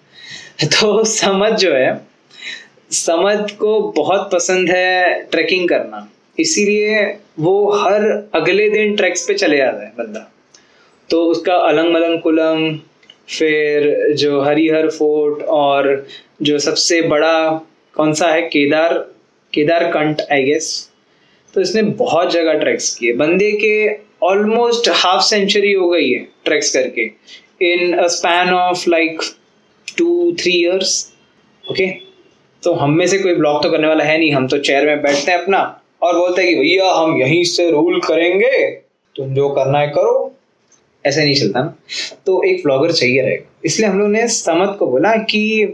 तो 0.64 1.04
समद 1.06 1.56
जो 1.56 1.74
है, 1.74 2.00
समद 2.92 3.50
को 3.50 3.80
बहुत 3.96 4.30
पसंद 4.32 4.70
है 4.70 5.22
ट्रैकिंग 5.30 5.68
करना। 5.68 6.08
इसीलिए 6.38 7.04
वो 7.38 7.70
हर 7.72 8.04
अगले 8.34 8.68
दिन 8.70 8.94
ट्रैक्स 8.96 9.26
पे 9.28 9.34
चले 9.34 9.56
जाता 9.56 9.84
है 9.84 9.92
बंदा। 9.98 10.30
तो 11.10 11.24
उसका 11.26 11.54
अलंग 11.68 11.92
मलंग 11.94 12.20
कुलम 12.20 12.78
फिर 13.28 14.14
जो 14.14 14.40
हरिहर 14.42 14.88
फोर्ट 14.90 15.42
और 15.42 16.06
जो 16.42 16.58
सबसे 16.58 17.00
बड़ा 17.02 17.48
कौन 17.96 18.12
सा 18.14 18.26
है, 18.26 18.42
केदार 18.42 18.94
केदार 19.52 19.84
कंट 19.90 20.20
आई 20.32 20.42
गेस 20.44 20.87
तो 21.54 21.60
इसने 21.60 21.82
बहुत 21.82 22.32
जगह 22.32 22.52
ट्रैक्स 22.52 22.94
किए। 22.94 23.12
बंदे 23.12 23.50
के 23.52 23.88
ऑलमोस्ट 24.26 24.88
हाफ़ 24.94 25.22
सेंचुरी 25.22 25.72
हो 25.72 25.88
गई 25.88 26.10
है 26.10 26.28
ट्रैक्स 26.44 26.72
करके। 26.72 27.02
In 27.72 27.92
a 27.92 28.06
span 28.06 28.50
of 28.50 28.90
like 28.90 29.20
two 29.98 30.32
three 30.32 30.52
years 30.52 31.12
okay 31.70 31.86
तो 32.62 32.72
हम 32.72 32.90
में 32.90 33.06
से 33.06 33.18
कोई 33.18 33.34
ब्लॉग 33.34 33.62
तो 33.62 33.70
करने 33.70 33.88
वाला 33.88 34.04
है 34.04 34.18
नहीं। 34.18 34.32
हम 34.32 34.48
तो 34.48 34.58
चेयर 34.58 34.86
में 34.86 35.02
बैठते 35.02 35.32
हैं 35.32 35.38
अपना 35.38 35.82
और 36.02 36.18
बोलते 36.18 36.42
हैं 36.42 36.50
कि, 36.50 36.60
भैया, 36.60 36.92
हम 36.92 37.20
यहीं 37.20 37.44
से 37.44 37.70
रूल 37.70 38.00
करेंगे। 38.00 38.70
तुम 39.16 39.34
जो 39.34 39.48
करना 39.48 39.78
है 39.78 39.88
करो। 39.88 40.34
ऐसे 41.06 41.24
नहीं 41.24 41.34
चलता 41.34 41.60
ना। 41.60 41.74
तो 42.26 42.42
एक 42.42 42.62
ब्लॉगर 42.62 42.92
चाहिए 42.92 43.22
रहेगा। 43.22 43.60
इसलिए 43.64 43.88
हम 43.88 43.98
लोग 43.98 44.08
ने 44.08 44.28
समत 44.28 44.76
को 44.78 44.86
बोला 44.86 45.16
कि, 45.16 45.66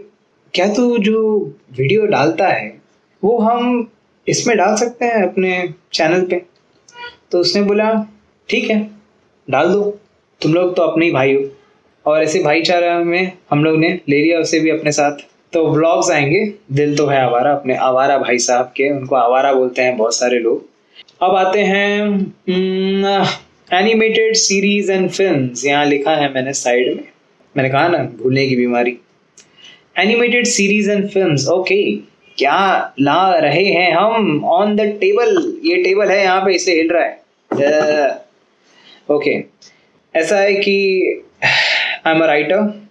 क्या 0.54 0.66
तू 0.74 0.98
जो 0.98 1.38
वीडियो 1.78 2.06
डालता 2.06 2.48
है, 2.48 2.80
वो 3.24 3.38
हम 3.38 3.90
इसमें 4.28 4.56
डाल 4.56 4.76
सकते 4.76 5.04
हैं 5.04 5.22
अपने 5.22 5.74
चैनल 5.92 6.24
पे। 6.26 6.42
तो 7.32 7.38
उसने 7.38 7.62
बोला, 7.62 7.92
ठीक 8.48 8.70
है, 8.70 8.90
डाल 9.50 9.72
दो। 9.72 9.82
तुम 10.40 10.54
लोग 10.54 10.74
तो 10.76 10.82
अपने 10.82 11.06
ही 11.06 11.12
भाई 11.12 11.34
हो। 11.34 11.44
और 12.06 12.22
ऐसे 12.22 12.42
भाईचारा 12.42 12.98
में 12.98 13.32
हम 13.50 13.64
लोग 13.64 13.78
ने 13.78 13.88
ले 14.08 14.22
लिया 14.22 14.38
उसे 14.38 14.58
भी 14.60 14.70
अपने 14.70 14.92
साथ। 14.92 15.18
तो 15.52 15.66
ब्लॉग्स 15.72 16.10
आएँगे। 16.10 16.44
दिल 16.72 16.96
तो 16.96 17.06
है 17.06 17.20
आवारा, 17.22 17.52
अपने 17.52 17.76
आवारा 17.76 18.18
भाई 18.18 18.38
साहब 18.38 18.72
के। 18.76 18.90
उनको 18.90 19.16
आवारा 19.16 19.52
बोलते 19.52 19.82
हैं 19.82 19.96
बहुत 19.96 20.14
सारे 20.14 20.38
लोग। 20.38 20.68
अब 21.22 21.34
आते 21.36 21.60
हैं 21.60 22.34
एनिमेटेड 23.72 24.34
सीरीज़ 24.36 24.92
एंड 24.92 25.10
फ़िल्म 25.10 25.50
यहाँ 25.64 25.84
लिखा 25.86 26.14
है 26.16 26.32
मैंने 26.34 26.52
साइड 26.52 26.86
में। 26.86 27.04
मैंने 27.56 27.68
कहा 27.70 27.88
ना, 27.88 27.98
भूलने 27.98 28.46
की 28.48 28.56
बीमारी। 28.56 28.98
Animated 29.98 30.46
series 30.46 30.90
and 30.90 31.08
film 31.08 31.36
okay 31.52 31.80
क्या 32.38 32.94
ला 33.00 33.38
रहे 33.38 33.64
हैं 33.64 33.92
हम? 33.92 34.44
ऑन 34.44 34.74
द 34.76 34.80
टेबल 35.00 35.60
ये 35.64 35.82
टेबल 35.82 36.10
है, 36.10 36.22
यहाँ 36.22 36.40
पे 36.40 36.54
इसे 36.54 36.74
हिल 36.74 36.90
रहा 36.92 37.04
है। 37.04 37.22
Okay 39.10 39.30
okay. 39.30 39.42
ऐसा 40.14 40.36
है 40.36 40.54
कि 40.54 40.74
आई 42.06 42.14
एम 42.14 42.20
अ 42.20 42.26
राइटर 42.26 42.88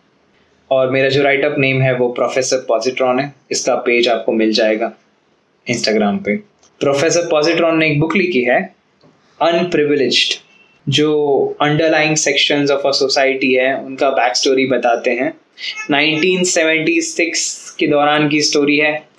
और 0.72 0.90
मेरा 0.92 1.10
जो 1.10 1.24
राइटअप 1.24 1.56
नेम 1.60 1.82
है 1.82 1.94
वो 1.96 2.08
प्रोफेसर 2.10 2.58
पॉजिट्रॉन 2.68 3.20
है। 3.20 3.34
इसका 3.52 3.76
पेज 3.76 4.08
आपको 4.08 4.32
मिल 4.32 4.52
जाएगा 4.54 4.92
इंस्टाग्राम 5.68 6.18
पे। 6.18 6.36
प्रोफेसर 6.82 7.28
पॉजिट्रॉन 7.32 7.78
ने 7.78 7.88
एक 7.88 8.00
बुक 8.00 8.16
लिखी 8.16 8.42
है 8.44 8.60
अनप्रिविलेज्ड 9.40 10.34
जो 10.88 11.56
underlying 11.62 12.16
sections 12.16 12.72
of 12.72 12.88
a 12.88 12.92
society 12.92 13.54
है, 13.54 13.76
उनका 13.76 14.10
बैक 14.10 14.36
स्टोरी 14.36 14.66
बताते 14.68 15.12
हैं। 15.12 15.34
1976 15.92 17.70
के 17.80 17.88
दौरान 17.88 18.30
की 18.30 18.42
स्टोरी 18.42 18.78
है। 18.78 19.13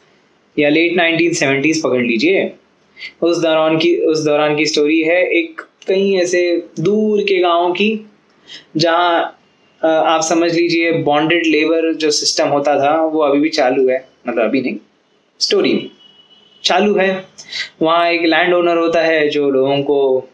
या 0.56 0.68
लेट 0.68 0.92
1970s 0.94 1.82
पकड़ 1.84 2.02
लीजिए। 2.02 2.52
उस 3.22 3.38
दौरान 3.38 3.76
की, 3.78 3.96
उस 3.96 4.24
दौरान 4.24 4.56
की 4.56 4.66
स्टोरी 4.66 5.00
है 5.02 5.22
एक 5.32 5.60
कहीं 5.86 6.16
ऐसे 6.18 6.42
दूर 6.80 7.20
के 7.22 7.38
गाँव 7.40 7.72
की, 7.72 8.06
जहाँ 8.76 9.40
आप 9.80 10.22
समझ 10.22 10.52
लीजिए 10.54 10.92
बॉन्डेड 11.02 11.46
लेबर 11.46 11.92
जो 11.94 12.10
सिस्टम 12.12 12.48
होता 12.48 12.78
था, 12.78 12.94
वो 12.96 13.20
अभी 13.20 13.40
भी 13.40 13.48
चालू 13.50 13.88
है 13.88 14.04
मतलब 14.28 14.44
अभी 14.44 14.60
नहीं 14.60 14.76
स्टोरी 15.40 15.90
चालू 16.64 16.94
है। 16.96 17.24
वहाँ 17.82 18.10
एक 18.10 18.22
लैंड 18.24 18.54
ओनर 18.54 18.76
होता 18.76 19.00
है 19.02 19.28
जो 19.28 19.50
लोगों 19.50 19.76
को 19.82 20.28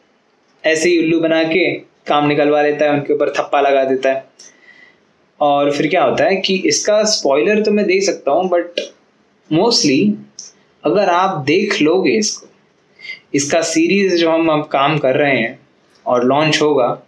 ऐसे 0.65 0.89
ही 0.89 0.99
उल्लू 0.99 1.21
बना 1.21 1.43
के 1.45 1.71
काम 2.07 2.27
निकलवा 2.29 2.62
लेता 2.62 2.85
है, 2.85 2.93
उनके 2.93 3.12
ऊपर 3.15 3.33
थप्पा 3.33 3.61
लगा 3.61 3.85
देता 3.85 4.12
है। 4.12 4.25
और 5.41 5.71
फिर 5.73 5.87
क्या 5.89 6.03
होता 6.05 6.25
है 6.25 6.37
कि 6.37 6.55
इसका 6.67 7.03
स्पॉइलर 7.07 7.62
तो 7.62 7.71
मैं 7.71 7.87
दे 7.87 8.00
सकता 8.03 8.31
हूँ 8.31 8.49
बट 8.49 8.81
मोस्टली 9.50 10.14
अगर 10.85 11.09
आप 11.09 11.38
देख 11.47 11.80
लोगे 11.83 12.11
इसको, 12.11 12.47
इसका 13.35 13.61
सीरीज़ 13.62 14.14
जो 14.16 14.30
हम 14.30 14.49
अब 14.52 14.66
काम 14.73 14.99
कर 14.99 15.16
रहे 15.16 15.37
हैं 15.37 15.59
और 16.07 16.25
लॉन्च 16.25 16.61
होगा, 16.62 17.02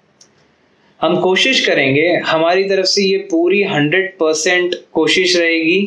हम 1.01 1.21
कोशिश 1.21 1.65
करेंगे, 1.67 2.07
हमारी 2.27 2.65
तरफ़ 2.65 2.87
से 2.87 3.03
ये 3.03 3.19
पूरी 3.31 3.63
हंड्रेड 3.65 4.13
परसेंट 4.19 4.75
कोशिश 4.93 5.37
रहेगी 5.37 5.81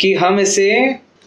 कि 0.00 0.12
हम 0.14 0.40
इसे 0.40 0.70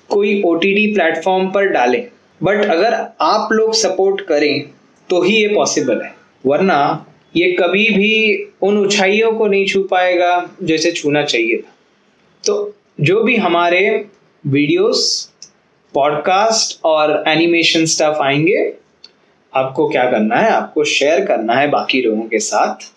कोई 0.10 0.42
ओ 0.42 0.54
टी 0.56 0.74
टी 0.74 0.94
प्लेटफॉर्म 0.94 1.50
पर 1.52 1.68
डालें। 1.68 2.04
बट 2.42 2.66
अगर 2.66 2.94
आप 3.22 3.50
लोग 3.52 3.74
सपोर्ट 3.76 4.22
करें 4.22 4.64
तो 5.10 5.22
ही 5.22 5.36
ये 5.36 5.48
पॉसिबल 5.48 6.02
है। 6.02 6.14
वरना 6.46 7.06
ये 7.36 7.52
कभी 7.52 7.90
भी 7.90 8.48
उन 8.62 8.78
ऊंचाइयों 8.78 9.32
को 9.32 9.48
नहीं 9.48 9.66
छू 9.68 9.84
पाएगा 9.84 10.50
जैसे 10.64 10.92
छूना 10.92 11.24
चाहिए 11.24 11.58
था। 11.58 11.72
तो 12.44 12.76
जो 13.02 13.24
भी 13.24 13.36
हमारे 13.38 13.84
वीडियोस, 14.48 15.32
पॉडकास्ट 15.94 16.82
और 16.86 17.24
एनिमेशन 17.28 17.86
स्टफ़ 17.86 18.18
आएँगे। 18.22 18.74
आपको 19.56 19.90
क्या 19.90 20.12
करना 20.12 20.36
है? 20.36 20.50
आपको 20.50 20.84
शेयर 20.84 21.26
करना 21.26 21.54
है 21.54 21.70
बाकी 21.70 22.02
लोगों 22.02 22.22
के 22.22 22.40
साथ। 22.40 22.94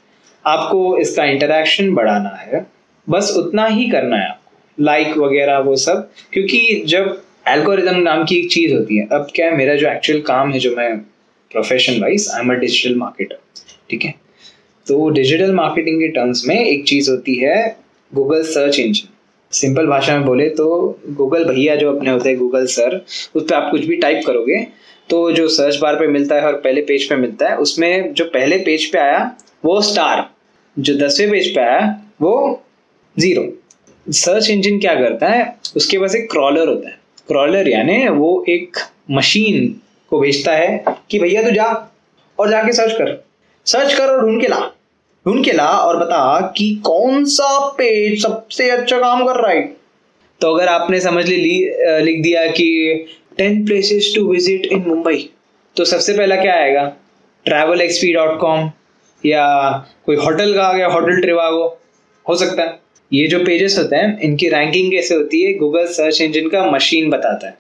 आपको 0.47 0.99
इसका 0.99 1.25
इंटरेक्शन 1.25 1.95
बढ़ाना 1.95 2.29
है। 2.29 2.67
बस 3.11 3.35
उतना 3.37 3.67
ही 3.67 3.91
करना 3.91 4.17
है 4.17 4.29
आपको। 4.29 4.83
लाइक 4.85 5.17
वगैरह 5.17 5.59
वो 5.59 5.77
सब। 5.77 6.11
क्योंकि 6.33 6.83
जब 6.87 7.23
एल्गोरिदम 7.49 7.97
नाम 7.97 8.25
की 8.25 8.37
एक 8.37 8.51
चीज़ 8.51 8.75
होती 8.75 8.97
है, 8.97 9.09
अब 9.13 9.29
क्या 9.35 9.47
है, 9.47 9.57
मेरा 9.57 9.75
जो 9.75 9.89
एक्चुअल 9.89 10.21
काम 10.21 10.53
है, 10.53 10.59
जो 10.59 10.77
मैं 10.77 10.99
profession 11.53 12.01
wise 12.01 12.31
I 12.35 12.41
am 12.41 12.51
a 12.51 12.55
digital 12.55 12.95
marketer 12.95 13.39
ठीक 13.91 14.05
है? 14.05 14.15
तो 14.87 15.11
डिजिटल 15.11 15.53
मार्केटिंग 15.53 16.01
के 16.01 16.09
टर्म्स 16.09 16.47
में 16.47 16.67
एक 16.67 16.85
चीज़ 16.85 17.11
होती 17.11 17.35
है 17.35 17.77
गूगल 18.15 18.43
सर्च 18.43 18.79
इंजन 18.79 19.16
सिंपल 19.53 19.87
भाषा 19.87 20.17
में 20.17 20.25
बोले 20.27 20.49
तो 20.51 20.67
गूगल 21.11 21.45
भैया 21.45 21.75
जो 21.77 21.93
अपने 21.93 22.11
होते 22.11 22.29
हैं, 22.29 22.39
गूगल 22.39 22.67
सर, 22.67 22.97
उस 23.35 23.43
पर 23.43 23.55
आप 23.55 23.71
कुछ 23.71 23.85
भी 23.85 23.97
टाइप 23.97 24.23
करोगे 24.27 24.67
तो 25.11 25.31
जो 25.33 25.47
सर्च 25.49 25.77
बार 25.77 25.97
पे 25.97 26.07
मिलता 26.07 26.35
है 26.35 26.47
और 26.47 26.55
पहले 26.61 26.81
पेज 26.83 27.09
पे 27.09 27.17
मिलता 27.17 27.49
है, 27.49 27.57
उसमें 27.57 28.13
जो 28.15 28.25
पहले 28.25 28.59
पेज 28.59 28.91
पे 28.93 28.99
आया, 28.99 29.37
वो 29.65 29.81
स्टार 29.83 30.29
जो 30.77 30.95
दसवें 30.97 31.31
पेज 31.31 31.55
पे 31.55 31.61
आया, 31.61 31.81
वो 32.23 32.63
ज़ीरो 33.17 33.45
सर्च 34.07 34.51
इंजन 34.51 34.79
क्या 34.79 34.95
करता 34.95 35.29
है, 35.29 35.57
उसके 35.77 35.99
पास 35.99 36.15
एक 36.15 36.31
क्रॉलर 36.31 36.69
होता 36.69 36.89
है. 36.89 36.99
क्रॉलर 37.29 37.69
यानी 37.69 38.09
वो 38.09 38.45
एक 38.49 38.77
मशीन 39.11 39.69
को 40.11 40.21
भेजता 40.21 40.53
है 40.53 40.85
कि 41.11 41.19
भैया 41.19 41.43
तू 41.43 41.51
जा 41.51 41.67
और 42.39 42.51
जाके 42.51 42.73
सर्च 42.73 42.93
कर. 42.93 43.25
सर्च 43.67 43.95
कर 43.95 44.07
और 44.07 44.21
ढूंढ 44.21 44.41
के 44.41 44.49
ला. 44.49 44.61
ढूंढ 45.27 45.45
के 45.45 45.53
ला 45.53 45.69
और 45.69 45.97
बता 45.99 46.41
कि 46.57 46.75
कौन 46.85 47.25
सा 47.27 47.59
पेज 47.79 48.23
सबसे 48.23 48.69
अच्छा 48.71 48.99
काम 48.99 49.25
कर 49.27 49.41
रहा 49.43 49.53
है। 49.53 49.63
तो 50.41 50.55
अगर 50.55 50.69
आपने 50.69 51.01
समझ 51.01 51.25
ली 51.27 51.59
लिख 52.03 52.23
दिया 52.23 52.47
कि 52.49 53.07
ten 53.39 53.65
places 53.67 54.13
to 54.17 54.27
visit 54.27 54.67
in 54.67 54.85
Mumbai 54.89 55.29
तो 55.77 55.85
सबसे 55.85 56.13
पहला 56.13 56.37
क्या 56.37 56.55
आएगा? 56.55 56.85
ट्रैवल 57.47 57.81
एक्सपी 57.81 58.13
डॉट 58.13 58.39
कॉम 58.41 58.71
या 59.25 59.47
कोई 60.07 60.17
होटल 60.17 60.55
का 60.55 60.63
आ 60.63 60.73
गया 60.73 60.87
होटल 60.89 61.21
ट्रिवागो 61.21 61.67
हो 62.27 62.35
सकता 62.37 62.63
है। 62.63 62.79
ये 63.11 63.27
जो 63.29 63.39
पेजेस 63.39 63.79
होते 63.79 63.97
हैं, 63.97 64.19
इनकी 64.21 64.49
रैंकिंग 64.49 64.91
कैसे 64.93 65.15
होती 65.15 65.43
है? 65.43 65.53
गूगल 65.55 65.87
सर्च 65.89 66.21
इंजन 66.21 66.49
का 66.49 66.65
मशीन 66.71 67.11
बताता 67.11 67.47
है। 67.47 67.59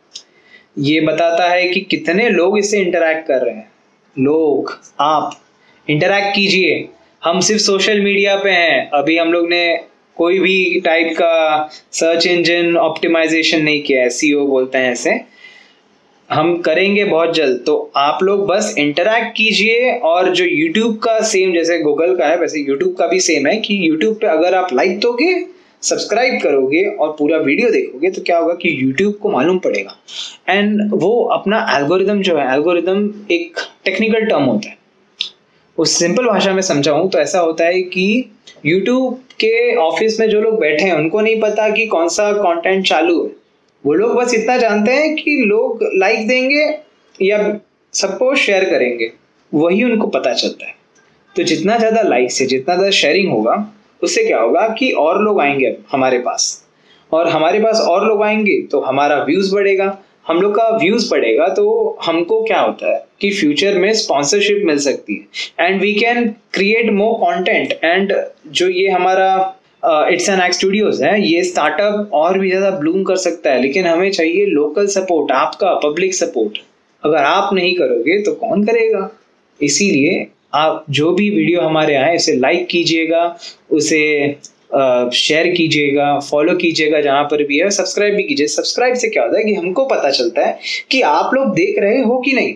ये 0.79 1.01
बताता 1.01 1.49
है 1.49 1.69
कि 1.69 1.81
कितने 1.81 2.29
लोग 2.29 2.59
इससे 2.59 2.81
इंटरेक्ट 2.81 3.27
कर 3.27 3.45
रहे 3.45 3.55
हैं। 3.55 3.71
लोग, 4.17 4.79
आप 5.01 5.39
इंटरेक्ट 5.87 6.35
कीजिए। 6.37 6.89
हम 7.27 7.41
सिर्फ़ 7.41 7.63
सोशल 7.63 8.01
मीडिया 8.01 8.35
पे 8.37 8.51
हैं। 8.51 8.91
अभी 8.95 9.17
हम 9.19 9.33
लोग 9.33 9.49
ने 9.49 9.79
कोई 10.17 10.39
भी 10.41 10.81
टाइप 10.81 11.13
का 11.13 11.71
सर्च 11.93 12.27
इंजन 12.27 12.77
ऑप्टिमाइजेशन 12.77 13.63
नहीं 13.63 13.83
किया 13.83 14.03
है 14.03 14.11
सी 14.11 14.33
बोलते 14.35 14.79
हैं 14.79 14.93
ऐसे 14.93 15.15
हम 16.31 16.57
करेंगे 16.59 17.05
बहुत 17.05 17.35
जल्द। 17.35 17.63
तो 17.67 17.75
आप 17.97 18.23
लोग 18.23 18.47
बस 18.47 18.75
इंटरैक्ट 18.79 19.37
कीजिए 19.37 19.91
और 20.05 20.29
जो 20.35 20.45
यूट्यूब 20.45 20.97
का 20.99 21.19
सेम 21.23 21.53
जैसे 21.55 21.79
गूगल 21.79 22.15
का 22.17 22.27
है, 22.27 22.37
वैसे 22.37 22.61
यूट्यूब 22.61 22.95
का 22.95 23.07
भी 23.07 23.21
सेम 23.21 23.47
है 23.47 23.57
कि 23.57 23.79
यूट्यूब 23.89 24.15
पे 24.15 24.27
अगर 24.29 24.55
आप 24.55 24.73
लाइक 24.73 24.99
दोगे 25.01 25.35
सब्सक्राइब 25.83 26.41
करोगे 26.43 26.85
और 26.85 27.15
पूरा 27.19 27.39
वीडियो 27.41 27.71
देखोगे 27.71 28.11
तो 28.11 28.23
क्या 28.23 28.39
होगा 28.39 28.55
कि 28.55 28.79
यूट्यूब 28.83 29.19
को 29.23 29.31
मालूम 29.31 29.59
पड़ेगा। 29.59 29.99
एंड 30.49 30.91
वो 30.95 31.23
अपना 31.33 31.67
एल्गोरिदम 31.77 32.23
जो 32.23 32.39
है 32.39 32.53
एल्गोरिदम 32.55 33.09
एक 33.33 33.69
टेक्निकल 33.85 34.27
टर्म 34.27 34.43
होता 34.45 34.69
है। 34.69 34.85
उस 35.79 35.99
सिंपल 35.99 36.27
भाषा 36.27 36.53
में 36.53 36.63
समझाऊं 36.63 37.09
तो 37.09 37.19
ऐसा 37.19 37.39
होता 37.39 37.65
है 37.65 37.83
कि 37.83 38.31
यूट्यूब 38.67 39.15
के 39.41 39.75
ऑफ़िस 39.77 40.19
में 40.21 40.29
जो 40.29 40.41
लोग 40.41 40.59
बैठे 40.61 40.85
हैं, 40.85 40.95
उनको 40.95 41.21
नहीं 41.21 41.41
पता 41.41 41.69
कि 41.69 41.87
कौन 41.87 42.09
सा 42.09 42.33
कंटेंट 42.33 42.87
चालू 42.87 43.23
है। 43.25 43.31
वो 43.85 43.95
लोग 43.95 44.15
बस 44.15 44.35
इतना 44.35 44.57
जानते 44.57 44.93
हैं 44.93 45.15
कि 45.17 45.37
लोग 45.47 45.79
लाइक 45.95 46.27
देंगे 46.29 46.65
या 47.23 47.59
सबको 47.95 48.35
शेयर 48.35 48.65
करेंगे। 48.65 49.11
वही 49.53 49.85
उनको 49.85 50.07
पता 50.07 50.33
चलता 50.35 50.67
है। 50.67 50.75
तो 51.37 51.43
जितना 51.43 51.77
ज़्यादा 51.79 52.03
लाइक 52.03 52.33
से 52.33 52.47
जितना 52.47 52.75
ज़्यादा 52.75 52.91
शेयरिंग 52.91 53.31
होगा, 53.33 53.55
उससे 54.03 54.25
क्या 54.25 54.41
होगा 54.41 54.67
कि 54.69 54.91
और 54.91 55.23
लोग 55.23 55.41
आएँगे 55.41 55.77
हमारे 55.93 56.19
पास। 56.19 56.65
और 57.13 57.29
हमारे 57.29 57.61
पास 57.61 57.81
और 57.81 58.07
लोग 58.07 58.23
आएँगे 58.23 58.61
तो 58.63 58.81
हमारा 58.81 59.23
व्यूज़ 59.25 59.55
बढ़ेगा। 59.55 59.87
हम 60.27 60.41
लोग 60.41 60.55
का 60.57 60.69
व्यूज़ 60.77 61.09
बढ़ेगा 61.11 61.47
तो 61.55 61.99
हमको 62.03 62.43
क्या 62.45 62.61
होता 62.61 62.93
है 62.93 63.05
कि 63.21 63.31
फ्यूचर 63.33 63.79
में 63.79 63.93
स्पॉन्सरशिप 63.95 64.63
मिल 64.67 64.79
सकती 64.81 65.15
है। 65.15 65.67
And 65.67 65.81
we 65.81 65.93
can 65.95 66.29
create 66.55 66.91
more 66.93 67.15
content 67.21 67.73
and 67.85 68.15
जो 68.49 68.69
ये 68.69 68.89
हमारा 68.91 69.29
इट्स 69.85 70.29
एन 70.29 70.41
एक्ट 70.41 70.55
स्टूडियोज 70.55 71.03
है, 71.03 71.21
ये 71.23 71.43
स्टार्टअप 71.45 72.11
और 72.15 72.39
भी 72.39 72.49
ज़्यादा 72.49 72.71
ब्लूम 72.79 73.03
कर 73.05 73.17
सकता 73.19 73.51
है। 73.51 73.61
लेकिन 73.63 73.87
हमें 73.87 74.11
चाहिए 74.11 74.47
लोकल 74.47 74.87
सपोर्ट 74.89 75.33
आपका 75.33 75.75
पब्लिक 75.81 76.15
सपोर्ट 76.15 76.59
अगर 77.03 77.17
आप 77.17 77.53
नहीं 77.55 77.75
करोगे 77.77 78.19
तो 78.23 78.33
कौन 78.37 78.65
करेगा? 78.65 79.11
इसीलिए 79.61 80.27
आप 80.55 80.85
जो 80.91 81.13
भी 81.13 81.29
वीडियो 81.31 81.61
हमारे 81.61 81.95
आए, 81.97 82.17
उसे 82.17 82.35
लाइक 82.37 82.67
कीजिएगा, 82.67 83.37
उसे 83.71 84.37
शेयर 84.71 85.47
कीजिएगा 85.49 86.19
फॉलो 86.21 86.55
कीजिएगा 86.57 87.01
जहाँ 87.01 87.25
पर 87.25 87.43
भी 87.47 87.59
है 87.59 87.71
सब्सक्राइब 87.73 88.15
भी 88.15 88.23
कीजिए। 88.23 88.47
सब्सक्राइब 88.49 88.95
से 88.97 89.09
क्या 89.09 89.23
होता 89.23 89.39
है 89.39 89.45
कि 89.45 89.55
हमको 89.55 89.85
पता 89.87 90.11
चलता 90.11 90.47
है 90.47 90.59
कि 90.91 91.01
आप 91.03 91.35
लोग 91.35 91.55
देख 91.55 91.79
रहे 91.79 92.01
हो 92.03 92.19
कि 92.21 92.33
नहीं। 92.33 92.55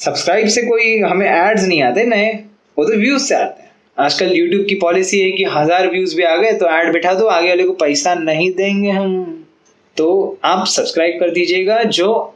सब्सक्राइब 0.00 0.48
से 0.48 0.62
कोई 0.62 0.98
हमें 1.00 1.26
एड्स 1.26 1.64
नहीं 1.64 1.82
आते, 1.82 2.04
नए। 2.04 2.32
वो 2.76 2.84
तो 2.84 2.96
व्यूज़ 2.98 3.22
से 3.22 3.34
आते 3.34 3.62
हैं। 3.62 3.70
आजकल 3.96 4.32
यूट्यूब 4.34 4.64
की 4.68 4.74
पॉलिसी 4.76 5.20
है 5.20 5.30
कि 5.32 5.44
हज़ार 5.46 5.90
व्यूज़ 5.90 6.16
भी 6.16 6.22
आ 6.22 6.36
गए 6.36 6.52
तो 6.52 6.66
ऐड 6.68 6.92
बैठा 6.92 7.12
दो, 7.14 7.26
आगे 7.26 7.48
वाले 7.48 7.64
को 7.64 7.72
पैसा 7.74 8.14
नहीं 8.16 8.50
देंगे 8.52 8.90
हम। 8.90 9.46
तो 9.96 10.38
आप 10.44 10.66
सब्सक्राइब 10.66 11.20
कर 11.20 11.30
दीजिएगा, 11.30 11.82
जो 11.82 12.34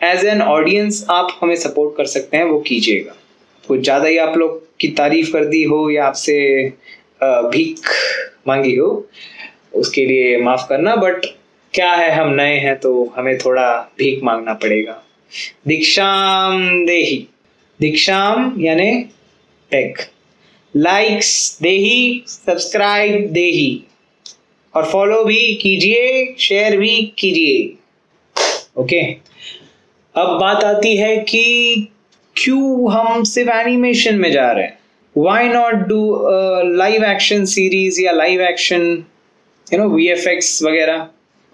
एज 0.00 0.24
एन 0.24 0.42
ऑडियंस 0.42 1.04
आप 1.10 1.38
हमें 1.40 1.54
सपोर्ट 1.56 1.96
कर 1.96 2.06
सकते 2.06 2.36
हैं, 2.36 2.44
वो 2.44 2.58
कीजिएगा। 2.60 3.16
कुछ 3.64 3.80
ज़्यादा 3.80 4.08
ही 4.08 4.16
आप 4.18 4.36
लोग 4.36 4.62
की 4.80 4.88
तारीफ़ 4.94 5.32
कर 5.32 5.44
दी 5.46 5.62
हो 5.64 5.90
या 5.90 6.04
आपसे 6.04 6.38
भीख 7.22 7.88
मांगी 8.48 8.74
हो, 8.76 9.08
उसके 9.74 10.04
लिए 10.06 10.36
माफ़ 10.42 10.68
करना 10.68 10.96
बट 10.96 11.26
क्या 11.74 11.92
है, 11.92 12.10
हम 12.10 12.32
नए 12.34 12.56
हैं 12.58 12.78
तो 12.80 13.04
हमें 13.16 13.38
थोड़ा 13.38 13.70
भीख 13.98 14.22
मांगना 14.24 14.54
पड़ेगा। 14.54 15.02
दीक्षाम 15.66 16.86
देही। 16.86 17.26
दीक्षाम 17.80 18.54
यानी 18.60 18.92
टेक 19.70 19.98
लाइक्स 20.74 21.58
देही 21.62 22.24
सब्सक्राइब 22.26 23.30
देही। 23.32 23.84
और 24.74 24.84
फॉलो 24.86 25.24
भी 25.24 25.54
कीजिए 25.54 26.34
शेयर 26.38 26.76
भी 26.76 27.14
कीजिए। 27.18 27.76
ओके 28.76 29.00
अब 30.14 30.38
बात 30.40 30.64
आती 30.64 30.96
है 30.96 31.16
कि 31.16 31.88
क्यों 32.36 32.92
हम 32.92 33.24
सिर्फ़ 33.24 33.50
एनिमेशन 33.50 34.14
में 34.14 34.30
जा 34.32 34.50
रहे 34.52 34.64
हैं? 34.64 34.79
Why 35.24 35.48
not 35.48 35.86
do 35.88 36.02
live 36.76 37.04
action 37.04 37.44
series 37.46 38.00
या 38.00 38.12
live 38.12 38.40
action 38.42 38.82
you 39.66 39.78
know 39.78 39.88
V 39.88 40.08
F 40.08 40.28
वगैरह? 40.64 41.08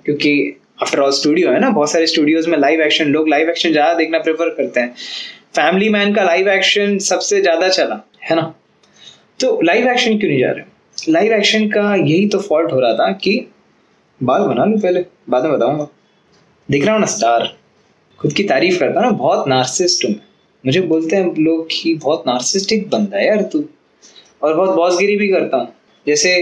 क्योंकि 0.06 0.56
आफ्टर 0.82 1.00
ऑल 1.00 1.10
स्टूडियो 1.12 1.50
है 1.52 1.60
ना, 1.60 1.70
बहुत 1.70 1.90
सारे 1.90 2.06
स्टूडियोज 2.06 2.46
में 2.48 2.56
लाइव 2.58 2.80
एक्शन 2.82 3.08
लोग 3.08 3.28
लाइव 3.28 3.50
एक्शन 3.50 3.72
ज़्यादा 3.72 3.92
देखना 3.94 4.18
प्रेफर 4.18 4.48
करते 4.56 4.80
हैं। 4.80 4.94
फैमिली 5.56 5.88
मैन 5.88 6.14
का 6.14 6.22
लाइव 6.24 6.48
एक्शन 6.48 6.98
सबसे 7.00 7.40
ज़्यादा 7.40 7.68
चला, 7.68 8.00
है 8.22 8.36
ना? 8.36 8.52
तो 9.40 9.60
लाइव 9.64 9.88
एक्शन 9.90 10.18
क्यों 10.18 10.30
नहीं 10.30 10.40
जा 10.40 10.50
रहे? 10.50 10.64
लाइव 11.08 11.32
एक्शन 11.32 11.68
का 11.70 11.94
यही 11.94 12.26
तो 12.28 12.38
फॉल्ट 12.40 12.72
हो 12.72 12.80
रहा 12.80 12.92
था 12.94 13.10
कि 13.14 13.46
बाल 14.20 14.42
बना 14.42 14.64
लूँ 14.64 14.78
पहले, 14.80 15.04
बाद 15.30 15.44
में 15.44 15.52
बताऊँगा। 15.52 15.88
दिख 16.68 16.84
रहा 16.84 16.92
हूँ 16.92 17.00
ना 17.00 17.06
स्टार 17.08 17.52
खुद 18.20 18.32
की 18.32 18.42
तारीफ़ 18.44 18.78
करता 18.80 19.00
ना, 19.00 19.10
बहुत 19.10 19.48
नार्सिस्ट 19.48 20.04
हूँ 20.04 20.14
मुझे 20.66 20.80
बोलते 20.82 21.16
हैं 21.16 21.34
लोग 21.38 21.66
कि 21.70 21.94
बहुत 21.94 22.24
नार्सिस्टिक 22.26 22.88
बंदा 22.90 23.18
है 23.18 23.26
यार 23.26 23.42
तू। 23.52 23.64
और 24.42 24.54
बहुत 24.54 24.74
बॉसगिरी 24.76 25.16
भी 25.16 25.28
करता 25.28 25.56
हूँ। 25.56 25.72
जैसे 26.06 26.34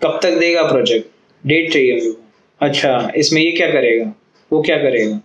कब 0.00 0.18
तक 0.22 0.38
देगा 0.38 0.62
प्रोजेक्ट 0.62 1.06
डेट 1.44 1.72
चाहिए 1.72 2.00
को। 2.00 2.16
अच्छा। 2.60 3.10
इसमें 3.16 3.40
ये 3.42 3.50
क्या 3.52 3.70
करेगा? 3.72 4.12
वो 4.50 4.62
क्या 4.62 4.76
करेगा? 4.78 5.20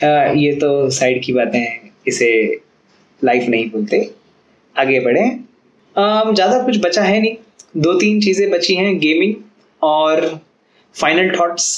आ, 0.00 0.32
ये 0.32 0.52
तो 0.54 0.90
साइड 0.90 1.22
की 1.24 1.32
बातें 1.32 1.58
हैं 1.58 1.90
इसे 2.08 2.30
लाइफ 3.22 3.48
नहीं 3.48 3.70
बोलते। 3.70 4.08
आगे 4.76 5.00
बढ़े। 5.00 5.28
ज़्यादा 5.96 6.62
कुछ 6.64 6.78
बचा 6.78 7.02
है 7.02 7.20
नहीं। 7.20 7.36
दो 7.76 7.92
तीन 7.98 8.20
चीज़ें 8.20 8.50
बची 8.50 8.74
हैं 8.74 8.98
गेमिंग 8.98 9.34
और 9.82 10.28
फाइनल 10.94 11.30
थॉट्स 11.38 11.68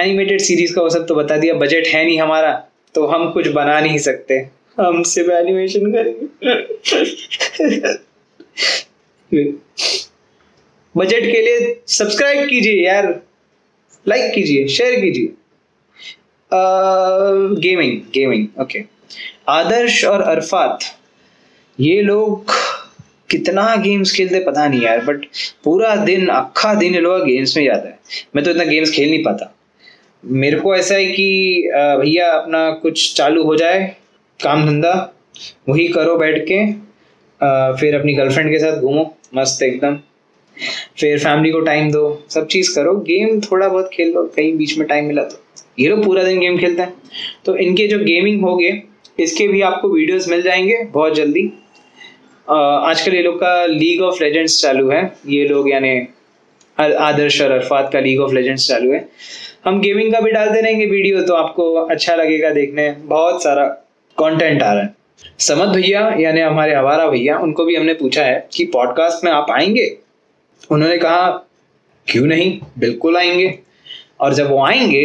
एनिमेटेड 0.00 0.40
सीरीज़ 0.40 0.74
का 0.74 0.82
वो 0.82 0.90
सब 0.90 1.06
तो 1.06 1.14
बता 1.14 1.36
दिया 1.36 1.54
बजट 1.56 1.86
है 1.86 2.04
नहीं 2.04 2.18
हमारा 2.20 2.52
तो 2.94 3.06
हम 3.06 3.30
कुछ 3.32 3.48
बना 3.52 3.80
नहीं 3.80 3.98
सकते। 4.00 4.38
हम 4.78 5.02
सिर्फ़ 5.04 5.30
एनिमेशन 5.32 5.92
करेंगे। 5.92 6.26
बजट 10.94 11.22
के 11.22 11.40
लिए 11.42 11.74
सब्सक्राइब 11.88 12.48
कीजिए 12.48 12.84
यार। 12.86 13.06
लाइक 14.06 14.34
कीजिए 14.34 14.66
शेयर 14.68 15.00
कीजिए। 15.00 15.32
गेमिंग 17.60 18.00
गेमिंग 18.14 18.46
ओके 18.60 18.82
आदर्श 19.48 20.04
और 20.04 20.22
अरफात, 20.22 20.78
ये 21.78 22.02
लोग 22.02 22.52
कितना 23.30 23.74
गेम्स 23.76 24.12
खेलते 24.12 24.40
पता 24.44 24.66
नहीं 24.68 24.80
यार 24.82 25.00
बट 25.04 25.24
पूरा 25.64 25.94
दिन 25.96 26.26
अखा 26.28 26.74
दिन 26.74 26.94
ये 26.94 27.00
लोग 27.00 27.24
गेम्स 27.26 27.56
में 27.56 27.64
जाता 27.64 27.88
है। 27.88 27.98
मैं 28.36 28.44
तो 28.44 28.50
इतना 28.50 28.64
गेम्स 28.64 28.90
खेल 28.90 29.10
नहीं 29.10 29.22
पाता। 29.24 29.54
मेरे 30.24 30.58
को 30.60 30.74
ऐसा 30.76 30.94
है 30.94 31.06
कि 31.06 31.70
भैया 32.00 32.30
अपना 32.32 32.70
कुछ 32.82 33.14
चालू 33.16 33.42
हो 33.44 33.56
जाए 33.56 33.96
काम 34.40 34.64
धंधा, 34.66 34.92
वही 35.68 35.86
करो 35.88 36.16
बैठ 36.16 36.38
के 36.50 36.64
फिर 37.80 37.94
अपनी 37.94 38.12
गर्लफ्रेंड 38.14 38.50
के 38.50 38.58
साथ 38.58 38.80
घूमो, 38.80 39.14
मस्त 39.34 39.62
एकदम। 39.62 39.96
फिर 41.00 41.18
फैमिली 41.18 41.50
को 41.50 41.60
टाइम 41.60 41.90
दो, 41.92 42.26
सब 42.30 42.46
चीज़ 42.46 42.74
करो। 42.74 42.94
गेम 43.08 43.40
थोड़ा 43.40 43.68
बहुत 43.68 43.90
खेल 43.92 44.12
लो, 44.12 44.22
कहीं 44.26 44.56
बीच 44.56 44.76
में 44.78 44.86
टाइम 44.88 45.06
मिला 45.06 45.22
तो। 45.22 45.40
ये 45.78 45.88
लोग 45.88 46.04
पूरा 46.04 46.22
दिन 46.24 46.40
गेम 46.40 46.58
खेलते 46.58 46.82
हैं। 46.82 46.94
तो 47.44 47.56
इनके 47.56 47.86
जो 47.88 47.98
गेमिंग 47.98 48.42
हो 48.42 48.56
गए 48.56 48.82
इसके 49.18 49.46
भी 49.48 49.60
आपको 49.62 49.88
वीडियोस 49.88 50.28
मिल 50.28 50.42
जाएँगे 50.42 50.82
बहुत 50.84 51.14
जल्दी। 51.14 51.46
आजकल 52.48 53.14
ये 53.14 53.22
लोग 53.22 53.36
का 53.36 53.64
लीग 53.66 54.02
ऑफ़ 54.02 54.22
लेजेंड्स 54.22 54.60
चालू 54.62 54.90
है। 54.90 55.02
ये 55.28 55.46
लोग 55.48 55.70
यानी 55.70 56.00
आदर्श 56.78 57.40
और 57.42 57.50
अरफात 57.50 57.90
का 57.92 58.00
लीग 58.00 58.20
ऑफ़ 58.20 58.32
लेजेंड्स 58.34 58.68
चालू 58.68 58.92
है। 58.92 59.08
हम 59.64 59.80
गेमिंग 59.80 60.12
का 60.12 60.20
भी 60.20 60.30
डालते 60.30 60.60
रहेंगे 60.60 60.86
वीडियो 60.86 61.22
तो 61.22 61.34
आपको 61.34 61.72
अच्छा 61.74 62.14
लगेगा 62.14 62.50
देखने। 62.50 62.90
बहुत 63.04 63.42
सारा 63.42 63.64
कंटेंट 64.18 64.62
आ 64.62 64.72
रहा 64.72 64.82
है। 64.82 64.94
समद 65.38 65.68
भैया, 65.68 66.00
यानी 66.20 66.40
हमारे 66.40 66.74
हमारा 66.74 67.06
भैया, 67.08 67.36
उनको 67.38 67.64
भी 67.64 67.76
हमने 67.76 67.94
पूछा 67.94 68.24
है 68.24 68.48
कि 68.52 68.64
पॉडकास्ट 68.64 69.24
में 69.24 69.30
आप 69.32 69.50
आएँगे? 69.50 69.86
उन्होंने 70.70 70.98
कहा, 70.98 71.28
क्यों 72.08 72.26
नहीं? 72.26 72.58
बिल्कुल 72.78 73.16
आएँगे। 73.16 73.58
और 74.20 74.34
जब 74.34 74.50
वो 74.50 74.64
आएँगे, 74.64 75.04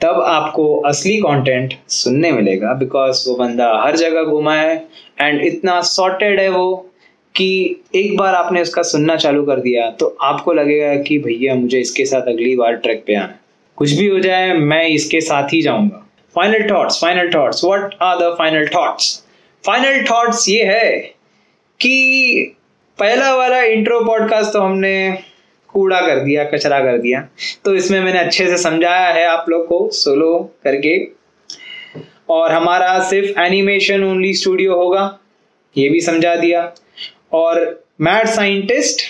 तब 0.00 0.20
आपको 0.20 0.74
असली 0.80 1.16
कंटेंट 1.16 1.74
सुनने 1.88 2.32
मिलेगा 2.32 2.72
बिकॉज़ 2.72 3.28
वो 3.28 3.34
बंदा 3.36 3.70
हर 3.82 3.96
जगह 3.96 4.22
घुमा 4.22 4.54
है 4.54 4.76
एंड 5.20 5.40
इतना 5.42 5.80
सॉर्टेड 5.80 6.40
है 6.40 6.48
वो, 6.48 6.74
कि 7.34 7.82
एक 7.94 8.16
बार 8.16 8.34
आपने 8.34 8.62
उसका 8.62 8.82
सुनना 8.82 9.16
चालू 9.16 9.42
कर 9.44 9.60
दिया 9.60 9.90
तो 9.90 10.16
आपको 10.22 10.52
लगेगा 10.52 10.94
कि 11.02 11.18
भैया, 11.18 11.54
मुझे 11.54 11.80
इसके 11.80 12.04
साथ 12.04 12.22
अगली 12.22 12.56
बार 12.56 12.76
ट्रैक 12.76 13.04
पे 13.06 13.14
आना 13.14 13.38
कुछ 13.76 13.92
भी 13.92 14.06
हो 14.06 14.18
जाए, 14.20 14.52
मैं 14.52 14.86
इसके 14.88 15.20
साथ 15.20 15.52
ही 15.52 15.62
जाऊँगा। 15.62 16.03
Final 16.34 16.70
thoughts 16.70 17.00
final 17.00 17.30
thoughts 17.34 17.64
what 17.64 17.94
are 18.02 18.18
the 18.18 18.34
final 18.38 18.68
thoughts 18.68 19.24
final 19.66 20.04
thoughts 20.10 20.48
ये 20.48 20.64
है 20.64 20.96
कि 21.80 22.56
पहला 22.98 23.34
वाला 23.36 23.62
इंट्रो 23.62 24.00
पॉडकास्ट 24.00 24.52
तो 24.52 24.60
हमने 24.60 25.18
कूड़ा 25.68 26.00
कर 26.00 26.18
दिया, 26.20 26.44
कचरा 26.44 26.80
कर 26.80 26.98
दिया। 26.98 27.28
तो 27.64 27.74
इसमें 27.74 28.00
मैंने 28.00 28.18
अच्छे 28.18 28.46
से 28.46 28.58
समझाया 28.58 29.08
है 29.08 29.24
आप 29.26 29.46
लोग 29.48 29.66
को 29.66 29.88
सोलो 29.92 30.54
करके। 30.64 31.08
और 32.30 32.52
हमारा 32.52 32.98
सिर्फ़ 33.08 33.40
एनिमेशन 33.40 34.04
ओनली 34.04 34.34
स्टूडियो 34.34 34.74
होगा, 34.74 35.18
ये 35.78 35.88
भी 35.88 36.00
समझा 36.00 36.36
दिया। 36.36 36.74
और 37.32 37.84
मैड 38.00 38.26
साइंटिस्ट 38.26 39.02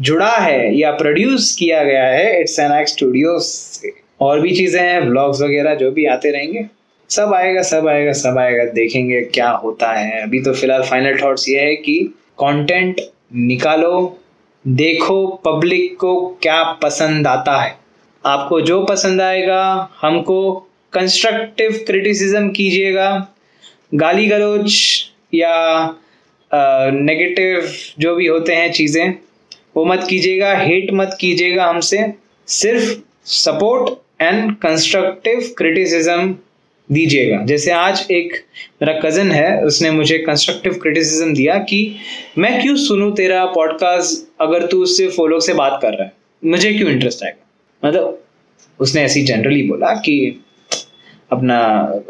जुड़ा 0.00 0.36
है, 0.36 0.76
या 0.76 0.90
प्रोड्यूस 0.90 1.56
किया 1.58 1.84
गया 1.84 2.04
है 2.04 2.40
इट्स 2.40 2.58
एन 2.58 2.72
एक्स 2.72 2.92
स्टूडियो 2.92 3.38
से। 3.38 4.01
और 4.22 4.40
भी 4.40 4.54
चीज़ें 4.56 4.80
हैं 4.80 5.08
ब्लॉग्स 5.08 5.40
वगैरह 5.42 5.74
जो 5.74 5.90
भी 5.90 6.04
आते 6.06 6.30
रहेंगे, 6.30 6.64
सब 7.10 7.32
आएगा 7.34 7.62
सब 7.62 7.88
आएगा 7.88 8.12
सब 8.14 8.38
आएगा, 8.38 8.64
देखेंगे 8.64 9.20
क्या 9.24 9.48
होता 9.52 9.92
है। 9.92 10.22
अभी 10.22 10.40
तो 10.42 10.52
फ़िलहाल 10.54 10.82
फाइनल 10.82 11.18
थॉट्स 11.22 11.48
ये 11.48 11.60
है 11.60 11.74
कि 11.76 11.98
कंटेंट 12.40 13.00
निकालो, 13.34 14.18
देखो 14.64 15.26
पब्लिक 15.44 15.96
को 16.00 16.14
क्या 16.42 16.62
पसंद 16.82 17.26
आता 17.26 17.56
है। 17.60 17.76
आपको 18.24 18.60
जो 18.60 18.82
पसंद 18.84 19.20
आएगा, 19.20 19.88
हमको 20.00 20.52
कंस्ट्रक्टिव 20.92 21.78
क्रिटिसिज्म 21.86 22.50
कीजिएगा, 22.50 23.08
गाली 23.94 24.26
गलोच 24.26 24.74
या 25.34 25.96
नेगेटिव 26.50 27.68
जो 27.98 28.14
भी 28.14 28.26
होते 28.26 28.54
हैं 28.54 28.70
चीज़ें, 28.72 29.14
वो 29.76 29.84
मत 29.84 30.06
कीजिएगा 30.08 30.54
हेट 30.56 30.92
मत 30.92 31.16
कीजिएगा 31.20 31.66
हमसे, 31.66 32.12
सिर्फ़ 32.48 32.94
सपोर्ट 33.26 33.90
एंड 34.22 34.54
कंस्ट्रक्टिव 34.56 35.54
क्रिटिसिज्म 35.58 36.34
दीजिएगा। 36.92 37.38
जैसे 37.44 37.70
आज 37.70 38.06
एक 38.10 38.32
मेरा 38.82 39.00
कज़न 39.00 39.30
है, 39.32 39.64
उसने 39.64 39.90
मुझे 39.90 40.18
कंस्ट्रक्टिव 40.18 40.72
क्रिटिसिज्म 40.72 41.34
दिया 41.34 41.54
कि 41.58 41.96
मैं 42.38 42.62
क्यों 42.62 42.76
सुनूं 42.76 43.10
तेरा 43.12 43.44
पॉडकास्ट 43.44 44.28
अगर 44.40 44.66
तू 44.66 44.82
उससे 44.82 45.08
फॉलो 45.08 45.40
से 45.40 45.54
बात 45.54 45.78
कर 45.82 45.92
रहा 45.92 46.02
है? 46.02 46.12
मुझे 46.44 46.72
क्यों 46.72 46.90
इंटरेस्ट 46.90 47.24
आएगा? 47.24 47.88
मतलब 47.88 48.22
उसने 48.80 49.02
ऐसी 49.02 49.22
जनरली 49.22 49.62
बोला 49.62 49.94
कि 49.94 50.44
अपना 51.32 51.58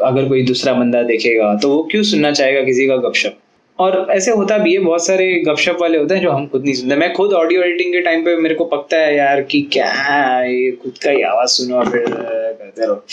अगर 0.01 0.27
कोई 0.29 0.43
दूसरा 0.43 0.73
बंदा 0.73 1.03
देखेगा 1.03 1.55
तो 1.55 1.69
वो 1.69 1.83
क्यों 1.91 2.03
सुनना 2.03 2.31
चाहेगा 2.31 2.61
किसी 2.63 2.87
का 2.87 2.97
गपशप? 2.97 3.37
और 3.79 4.07
ऐसे 4.09 4.31
होता 4.31 4.57
भी 4.57 4.73
है, 4.73 4.79
बहुत 4.79 5.05
सारे 5.05 5.43
गपशप 5.47 5.77
वाले 5.81 5.97
होते 5.97 6.13
हैं 6.13 6.21
जो 6.21 6.31
हम 6.31 6.47
खुद 6.47 6.63
नहीं 6.63 6.73
सुनते। 6.73 6.95
मैं 6.95 7.13
खुद 7.13 7.33
ऑडियो 7.33 7.61
एडिटिंग 7.63 7.93
के 7.93 8.01
टाइम 8.01 8.25
पे 8.25 8.37
मेरे 8.37 8.55
को 8.55 8.65
पकता 8.65 8.97
है 8.97 9.15
यार 9.15 9.41
कि 9.41 9.61
क्या 9.61 10.41
ये 10.43 10.71
खुद 10.71 10.97
का 10.97 11.11
ही 11.11 11.21
आवाज़ 11.21 11.49
सुनो 11.49 11.75
और 11.75 11.91
फिर 11.91 12.05
करते 12.59 12.85
रहो। 12.85 13.05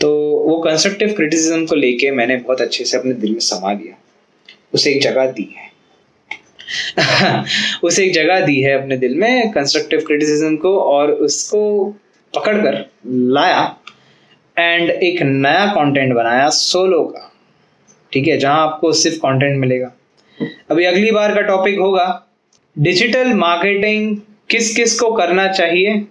तो 0.00 0.16
वो 0.48 0.58
कंस्ट्रक्टिव 0.58 1.08
क्रिटिसिज्म 1.08 1.66
को 1.66 1.74
लेके 1.74 2.10
मैंने 2.10 2.36
बहुत 2.36 2.60
अच्छे 2.60 2.84
से 2.84 2.96
अपने 2.96 3.12
दिल 3.12 3.32
में 3.32 3.40
समा 3.40 3.72
लिया। 3.72 3.98
उसे 4.74 4.90
एक 4.90 5.02
जगह 5.02 5.26
दी 5.26 5.54
है। 5.56 5.74
उसे 7.82 8.04
एक 8.04 8.12
जगह 8.12 8.40
दी 8.40 8.60
है 8.60 8.82
अपने 8.82 8.96
दिल 8.96 9.14
में 9.14 9.50
कंस्ट्रक्टिव 9.50 10.00
क्रिटिसिज्म 10.00 10.56
को 10.56 10.78
और 10.78 11.12
उसको 11.12 11.84
पकड़ 12.36 12.56
कर 12.56 12.90
लाया। 13.06 13.76
एंड 14.58 14.90
एक 14.90 15.22
नया 15.22 15.66
कंटेंट 15.66 16.14
बनाया 16.14 16.48
सोलो 16.48 17.02
का। 17.02 17.23
ठीक 18.14 18.28
है, 18.28 18.36
जहाँ 18.38 18.60
आपको 18.62 18.92
सिर्फ़ 18.92 19.16
कंटेंट 19.18 19.58
मिलेगा। 19.58 19.92
अभी 20.70 20.84
अगली 20.84 21.10
बार 21.10 21.34
का 21.34 21.40
टॉपिक 21.40 21.78
होगा 21.78 22.26
डिजिटल 22.78 23.32
मार्केटिंग 23.34 24.16
किस 24.50 24.76
किस 24.76 25.00
को 25.00 25.12
करना 25.12 25.46
चाहिए 25.48 26.06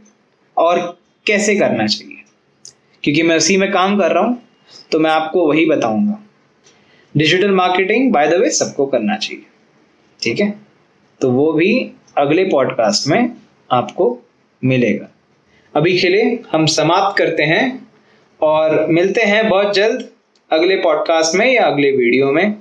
और 0.57 0.99
कैसे 1.25 1.55
करना 1.55 1.87
चाहिए। 1.87 2.17
क्योंकि 3.03 3.23
मैं 3.23 3.37
उसी 3.37 3.57
में 3.57 3.71
काम 3.71 3.97
कर 3.99 4.11
रहा 4.11 4.23
हूँ 4.23 4.41
तो 4.91 4.99
मैं 4.99 5.11
आपको 5.11 5.47
वही 5.47 5.65
बताऊँगा। 5.65 6.19
Digital 7.17 7.51
marketing 7.51 8.11
by 8.13 8.27
the 8.27 8.33
way 8.33 8.49
सबको 8.49 8.85
करना 8.85 9.17
चाहिए। 9.17 9.43
ठीक 10.21 10.39
है? 10.39 10.59
तो 11.21 11.31
वो 11.31 11.51
भी 11.53 11.91
अगले 12.17 12.43
पॉडकास्ट 12.43 13.07
में 13.07 13.35
आपको 13.71 14.19
मिलेगा। 14.63 15.07
अभी 15.75 15.99
के 15.99 16.09
लिए 16.09 16.39
हम 16.51 16.65
समाप्त 16.65 17.17
करते 17.17 17.43
हैं 17.43 17.87
और 18.41 18.85
मिलते 18.87 19.21
हैं 19.21 19.49
बहुत 19.49 19.73
जल्द। 19.73 20.09
अगले 20.53 20.75
पॉडकास्ट 20.81 21.35
में 21.35 21.45
या 21.53 21.63
अगले 21.65 21.91
वीडियो 21.97 22.31
में 22.31 22.55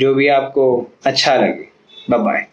जो 0.00 0.14
भी 0.14 0.28
आपको 0.38 0.66
अच्छा 1.06 1.36
लगे 1.36 1.70
bye 2.10 2.46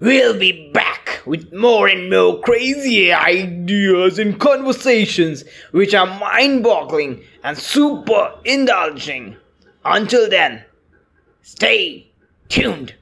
We'll 0.00 0.34
be 0.38 0.70
back 0.72 1.22
with 1.24 1.54
more 1.54 1.88
and 1.88 2.10
more 2.10 2.38
crazy 2.40 3.10
ideas 3.10 4.18
and 4.18 4.38
conversations 4.38 5.44
which 5.72 5.94
are 5.94 6.06
mind 6.20 6.62
boggling 6.62 7.14
and 7.42 7.56
super 7.56 8.34
indulging. 8.44 9.36
Until 9.84 10.28
then, 10.28 10.64
stay 11.42 12.12
tuned. 12.50 12.94